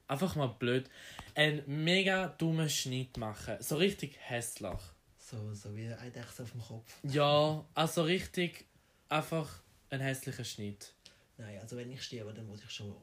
Einfach 0.08 0.34
mal 0.36 0.48
blöd. 0.48 0.90
Einen 1.34 1.62
mega 1.84 2.28
dummen 2.28 2.68
Schnitt 2.68 3.16
machen. 3.16 3.56
So 3.60 3.76
richtig 3.76 4.18
hässlich. 4.20 4.80
So, 5.30 5.54
so 5.54 5.74
wie 5.74 5.88
ein 5.88 6.12
Dechse 6.12 6.42
auf 6.42 6.50
dem 6.52 6.60
Kopf. 6.60 6.98
Ja, 7.02 7.64
also 7.74 8.02
richtig 8.02 8.66
einfach 9.08 9.62
ein 9.88 10.00
hässlicher 10.00 10.44
Schnitt. 10.44 10.92
Nein, 11.38 11.58
also 11.60 11.76
wenn 11.78 11.90
ich 11.90 12.02
sterbe, 12.02 12.34
dann 12.34 12.46
muss 12.46 12.62
ich 12.62 12.70
schon 12.70 12.94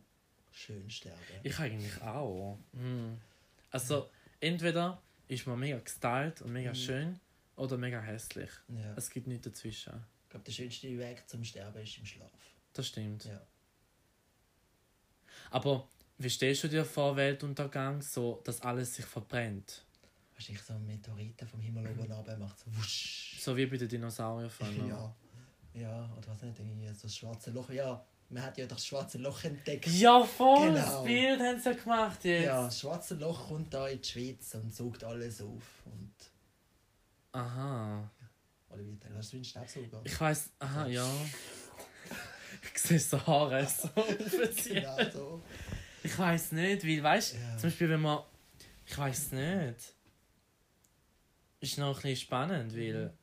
schön 0.52 0.88
sterben. 0.90 1.18
Ich 1.42 1.58
eigentlich 1.58 2.00
auch. 2.02 2.60
Hm. 2.74 3.20
Also, 3.72 4.10
entweder 4.40 5.02
ist 5.28 5.48
man 5.48 5.60
mega 5.60 5.80
gestylt 5.80 6.42
und 6.44 6.54
mega 6.54 6.70
Mhm. 6.72 6.76
schön 6.76 7.20
oder 7.56 7.78
mega 7.78 8.00
hässlich. 8.00 8.52
Ja. 8.68 8.94
Es 8.96 9.10
gibt 9.10 9.26
nichts 9.28 9.46
dazwischen. 9.46 10.06
Ich 10.26 10.30
glaube, 10.30 10.46
der 10.46 10.52
schönste 10.52 10.98
Weg 11.00 11.28
zum 11.28 11.44
Sterben 11.44 11.82
ist 11.82 11.98
im 11.98 12.06
Schlaf. 12.06 12.32
Das 12.74 12.88
stimmt. 12.88 13.26
Ja. 13.26 13.42
Aber 15.50 15.88
wie 16.20 16.30
stellst 16.30 16.64
du 16.64 16.68
dir 16.68 16.86
vor, 16.86 17.16
Weltuntergang, 17.16 18.02
so, 18.02 18.42
dass 18.46 18.62
alles 18.62 18.96
sich 18.96 19.06
verbrennt? 19.06 19.84
Wahrscheinlich 20.42 20.64
so 20.64 20.74
ein 20.74 20.86
Meteoriten 20.88 21.48
vom 21.48 21.60
Himmel 21.62 21.86
oben 21.88 22.12
runter 22.12 22.36
macht 22.38 22.58
so 22.60 22.66
wusch. 22.76 23.38
So 23.40 23.56
wie 23.56 23.68
bei 23.68 23.78
den 23.78 23.88
Dinosaurierfilmen. 23.88 24.88
Ja. 24.90 25.16
Ja, 25.74 26.10
oder 26.18 26.28
was 26.28 26.42
nicht, 26.42 26.60
irgendwie 26.60 26.88
so 26.88 27.04
das 27.04 27.16
schwarze 27.16 27.52
Loch. 27.52 27.70
Ja, 27.70 28.04
man 28.30 28.44
hat 28.44 28.58
ja 28.58 28.66
das 28.66 28.86
schwarze 28.86 29.20
Loch 29.20 29.42
entdeckt. 29.44 29.88
Ja, 29.88 30.22
voll! 30.24 30.68
Genau. 30.68 30.76
Das 30.76 31.04
Bild 31.04 31.40
haben 31.40 31.60
sie 31.62 31.70
ja 31.70 31.76
gemacht 31.76 32.26
jetzt. 32.26 32.46
Ja, 32.46 32.66
das 32.66 32.80
schwarze 32.80 33.16
Loch 33.16 33.48
kommt 33.48 33.74
da 33.74 33.88
in 33.88 34.02
die 34.02 34.08
Schweiz 34.10 34.54
und 34.56 34.74
saugt 34.76 35.04
alles 35.06 35.42
auf. 35.42 35.64
Und, 35.86 36.14
Aha. 37.32 38.10
oder 38.70 38.80
wie, 38.80 38.98
hast 39.16 39.32
du 39.32 39.38
einen 39.38 39.46
Staubsauger? 39.46 40.02
Ich 40.04 40.20
weiß, 40.20 40.50
aha, 40.60 40.88
ja. 40.88 41.08
Ich 42.74 42.82
sehe 42.82 43.00
so 43.00 43.26
Haare 43.26 43.66
so. 43.66 43.90
Genau 44.68 44.98
so. 45.12 45.42
Ich 46.04 46.18
weiß 46.18 46.52
nicht, 46.54 46.84
weil, 46.86 47.02
weißt 47.04 47.34
du, 47.34 47.38
Ja. 47.38 47.58
zum 47.58 47.70
Beispiel, 47.70 47.90
wenn 47.90 48.02
man. 48.02 48.20
Ich 48.86 48.98
weiß 48.98 49.32
nicht. 49.32 49.94
Ist 51.62 51.78
noch 51.78 51.90
ein 51.90 51.94
bisschen 52.02 52.16
spannend, 52.18 52.76
weil. 52.76 53.14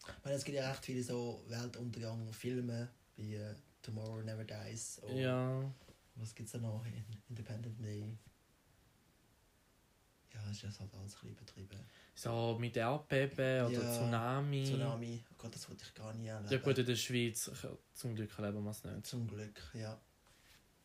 Ich 0.00 0.24
meine, 0.24 0.36
es 0.36 0.44
gibt 0.44 0.56
ja 0.58 0.68
recht 0.68 0.84
viele 0.84 1.02
so 1.02 1.44
Weltuntergang-Filme 1.48 2.88
wie 3.16 3.36
äh, 3.36 3.54
Tomorrow 3.82 4.20
Never 4.22 4.44
Dies. 4.44 5.00
Oder 5.02 5.14
Ja. 5.14 5.74
Was 6.16 6.34
gibt 6.34 6.48
es 6.48 6.52
da 6.52 6.58
noch? 6.58 6.84
In- 6.84 7.04
Independent 7.28 7.80
Day. 7.82 8.18
Ja, 10.34 10.50
ist 10.50 10.62
ja 10.62 10.70
halt 10.70 10.92
alles 10.94 11.14
ein 11.14 11.20
bisschen 11.20 11.28
übertrieben. 11.30 11.78
So 12.14 12.56
mit 12.58 12.76
Erdbeben 12.76 13.66
oder 13.66 13.70
Ja, 13.70 13.92
Tsunami. 13.92 14.64
Tsunami, 14.64 15.24
oh 15.30 15.34
Gott, 15.38 15.54
das 15.54 15.68
wollte 15.68 15.84
ich 15.84 15.94
gar 15.94 16.12
nicht 16.14 16.26
erleben. 16.28 16.52
Ja, 16.52 16.58
gut, 16.58 16.78
in 16.78 16.86
der 16.86 16.96
Schweiz. 16.96 17.48
Ich- 17.52 17.68
Zum 17.94 18.14
Glück 18.14 18.36
erleben 18.38 18.64
wir 18.64 18.70
es 18.70 18.82
nicht. 18.82 19.06
Zum 19.06 19.28
Glück, 19.28 19.60
ja. 19.74 20.00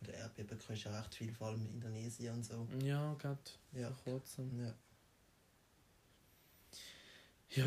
Oder 0.02 0.14
Erdbeben 0.14 0.60
kriegst 0.60 0.86
du 0.86 0.90
ja 0.90 1.00
recht 1.00 1.16
viel, 1.16 1.34
vor 1.34 1.48
allem 1.48 1.62
in 1.66 1.74
Indonesien 1.74 2.36
und 2.36 2.44
so. 2.46 2.68
Ja, 2.84 3.14
gerade 3.16 3.40
Ja. 3.74 3.92
vor 3.92 4.20
kurzem. 4.20 4.60
ja. 4.64 4.74
Ja. 7.52 7.66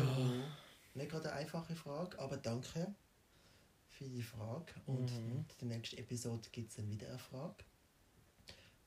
Nicht 0.93 1.09
gerade 1.09 1.31
eine 1.31 1.41
einfache 1.41 1.75
Frage, 1.75 2.19
aber 2.19 2.37
danke 2.37 2.93
für 3.87 4.05
die 4.09 4.21
Frage. 4.23 4.73
Und 4.85 5.11
Mhm. 5.11 5.45
in 5.59 5.69
der 5.69 5.77
nächsten 5.77 5.97
Episode 5.97 6.49
gibt 6.51 6.69
es 6.69 6.75
dann 6.77 6.89
wieder 6.89 7.07
eine 7.09 7.19
Frage. 7.19 7.63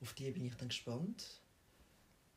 Auf 0.00 0.12
die 0.14 0.30
bin 0.30 0.44
ich 0.44 0.54
dann 0.56 0.68
gespannt. 0.68 1.40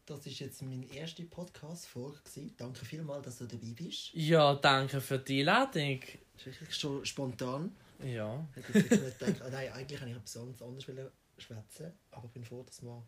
Das 0.05 0.25
ist 0.25 0.39
jetzt 0.39 0.61
meine 0.61 0.85
erste 0.93 1.23
Podcast-Folge. 1.25 2.19
Danke 2.55 2.85
vielmals, 2.85 3.25
dass 3.25 3.37
du 3.39 3.45
dabei 3.45 3.73
bist. 3.75 4.13
Ja, 4.13 4.55
danke 4.55 5.01
für 5.01 5.19
die 5.19 5.41
Einladung. 5.41 5.99
Das 6.35 6.47
ist 6.47 6.61
wirklich 6.61 6.77
schon 6.77 7.05
spontan. 7.05 7.75
Ja. 8.01 8.47
Hätte 8.53 8.79
ich 8.79 8.89
nicht 8.91 9.19
gedacht. 9.19 9.41
Ah, 9.41 9.49
nein, 9.49 9.71
eigentlich 9.73 9.99
wollte 9.99 10.11
ich 10.11 10.17
etwas 10.17 10.37
anderes 10.61 11.11
schwätzen. 11.37 11.91
Aber 12.11 12.25
ich 12.25 12.31
bin 12.31 12.45
froh, 12.45 12.63
dass 12.63 12.81
wir 12.83 13.05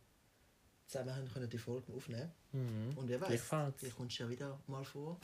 zusammen 0.87 1.15
haben 1.15 1.31
können 1.31 1.49
die 1.49 1.57
Folgen 1.57 1.93
aufnehmen 1.95 2.31
Mhm. 2.51 2.97
Und 2.97 3.07
wer 3.07 3.21
weiß, 3.21 3.43
vielleicht 3.77 3.95
kommst 3.95 4.19
du 4.19 4.23
ja 4.23 4.29
wieder 4.29 4.59
mal 4.67 4.83
vor, 4.83 5.19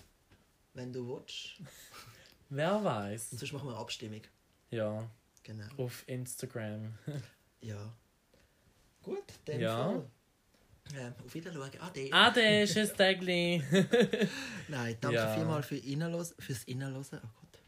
wenn 0.76 0.94
du 0.94 1.08
willst. 1.08 1.56
Wer 2.50 2.84
weiß. 2.84 3.32
Und 3.32 3.40
sonst 3.40 3.54
machen 3.54 3.68
wir 3.68 3.72
eine 3.72 3.80
Abstimmung. 3.82 4.22
Ja, 4.70 5.10
Genau. 5.44 5.66
auf 5.78 6.04
Instagram. 6.08 6.94
Ja. 7.62 7.92
Gut, 9.02 9.24
dann 9.46 9.60
Ja. 9.60 9.86
Fall. 9.88 10.10
Ähm, 10.96 11.14
auf 11.26 11.34
Wiedersehen. 11.34 11.82
Ade. 11.82 12.10
Ade, 12.14 12.66
tschüss, 12.68 12.94
Degli. 12.94 13.64
Nein, 14.68 14.98
danke 15.02 15.16
Ja. 15.18 15.34
vielmals 15.34 15.66
für 15.66 15.78
Innenlos, 15.78 16.36
fürs 16.38 16.64
Innenlosen. 16.66 17.20
Oh 17.24 17.28
Gott. 17.42 17.60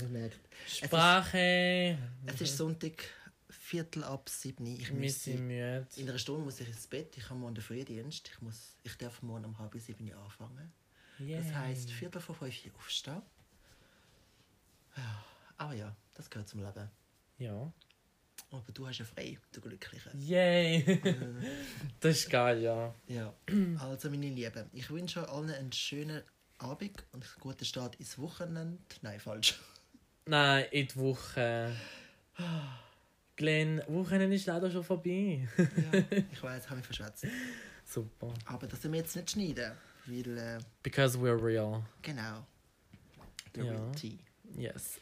Man 0.00 0.12
merkt. 0.12 0.40
Sprache. 0.66 1.98
Es 2.24 2.40
ist 2.40 2.56
Sonntag, 2.56 3.04
Viertel 3.50 4.04
ab 4.04 4.28
sieben. 4.30 4.64
Ich 4.66 4.88
sind 5.14 5.46
müde. 5.46 5.86
in 5.96 6.08
einer 6.08 6.18
Stunde 6.18 6.44
muss 6.44 6.60
ich 6.60 6.68
ins 6.68 6.86
Bett. 6.86 7.14
Ich 7.18 7.28
habe 7.28 7.38
morgen 7.40 7.54
den 7.56 7.62
Frühdienst. 7.62 8.30
Ich, 8.32 8.40
muss, 8.40 8.76
ich 8.84 8.96
darf 8.96 9.20
morgen 9.20 9.44
um 9.44 9.58
halb 9.58 9.74
sieben 9.78 10.10
anfangen. 10.14 10.72
Das 11.28 11.46
Yay. 11.46 11.54
heisst, 11.54 11.90
Viertel 11.90 12.20
vor 12.20 12.34
fünf 12.34 12.54
aufstehen. 12.76 13.22
Ja, 14.96 15.24
aber 15.56 15.74
ja, 15.74 15.96
das 16.14 16.28
gehört 16.28 16.48
zum 16.48 16.60
Leben. 16.60 16.90
Ja. 17.38 17.72
Aber 18.50 18.72
du 18.72 18.86
hast 18.86 18.98
ja 18.98 19.04
frei, 19.04 19.38
du 19.52 19.60
Glückliche. 19.60 20.10
Yay! 20.18 21.00
das 22.00 22.18
ist 22.18 22.30
geil, 22.30 22.60
ja. 22.60 22.94
Ja, 23.06 23.32
also 23.78 24.10
meine 24.10 24.28
Lieben, 24.28 24.68
ich 24.72 24.90
wünsche 24.90 25.22
euch 25.22 25.28
allen 25.28 25.50
einen 25.50 25.72
schönen 25.72 26.22
Abend 26.58 27.04
und 27.12 27.24
einen 27.24 27.40
guten 27.40 27.64
Start 27.64 27.96
ins 27.96 28.18
Wochenende. 28.18 28.78
Nein, 29.00 29.20
falsch. 29.20 29.58
Nein, 30.26 30.66
in 30.70 30.86
die 30.88 30.96
Woche. 30.96 31.74
Glenn, 33.36 33.82
Wochenende 33.88 34.36
ist 34.36 34.46
leider 34.46 34.70
schon 34.70 34.84
vorbei. 34.84 35.48
Ja, 35.56 36.18
ich 36.32 36.42
weiß, 36.42 36.66
habe 36.66 36.76
mich 36.76 36.86
verschwätzt. 36.86 37.26
Super. 37.84 38.34
Aber 38.46 38.66
das 38.66 38.78
müssen 38.80 38.92
wir 38.92 39.00
jetzt 39.00 39.16
nicht 39.16 39.30
schneiden, 39.30 39.72
weil, 40.06 40.38
äh, 40.38 40.58
Because 40.82 41.18
we're 41.18 41.42
real. 41.42 41.82
genau, 42.02 42.46
der 43.54 43.64
Ja. 43.64 43.70
Real 43.72 43.92
Tea. 43.92 44.18
Yes. 44.56 45.00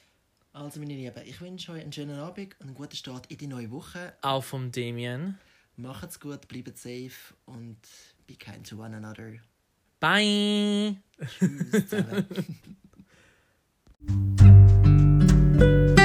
Also 0.52 0.80
meine 0.80 0.94
Lieben, 0.94 1.22
ich 1.26 1.40
wünsche 1.40 1.72
euch 1.72 1.82
einen 1.82 1.92
schönen 1.92 2.18
Abend 2.18 2.54
und 2.60 2.66
einen 2.66 2.74
guten 2.74 2.96
Start 2.96 3.26
in 3.30 3.38
die 3.38 3.46
neue 3.46 3.70
Woche. 3.70 4.14
Auch 4.22 4.42
vom 4.42 4.72
Damien. 4.72 5.38
Macht's 5.76 6.18
gut, 6.18 6.46
bleibt 6.48 6.76
safe 6.76 7.34
und 7.46 7.78
be 8.26 8.34
kind 8.34 8.68
to 8.68 8.76
one 8.76 8.96
another. 8.96 9.32
Bye! 10.00 10.96
Tschüss. 11.38 11.84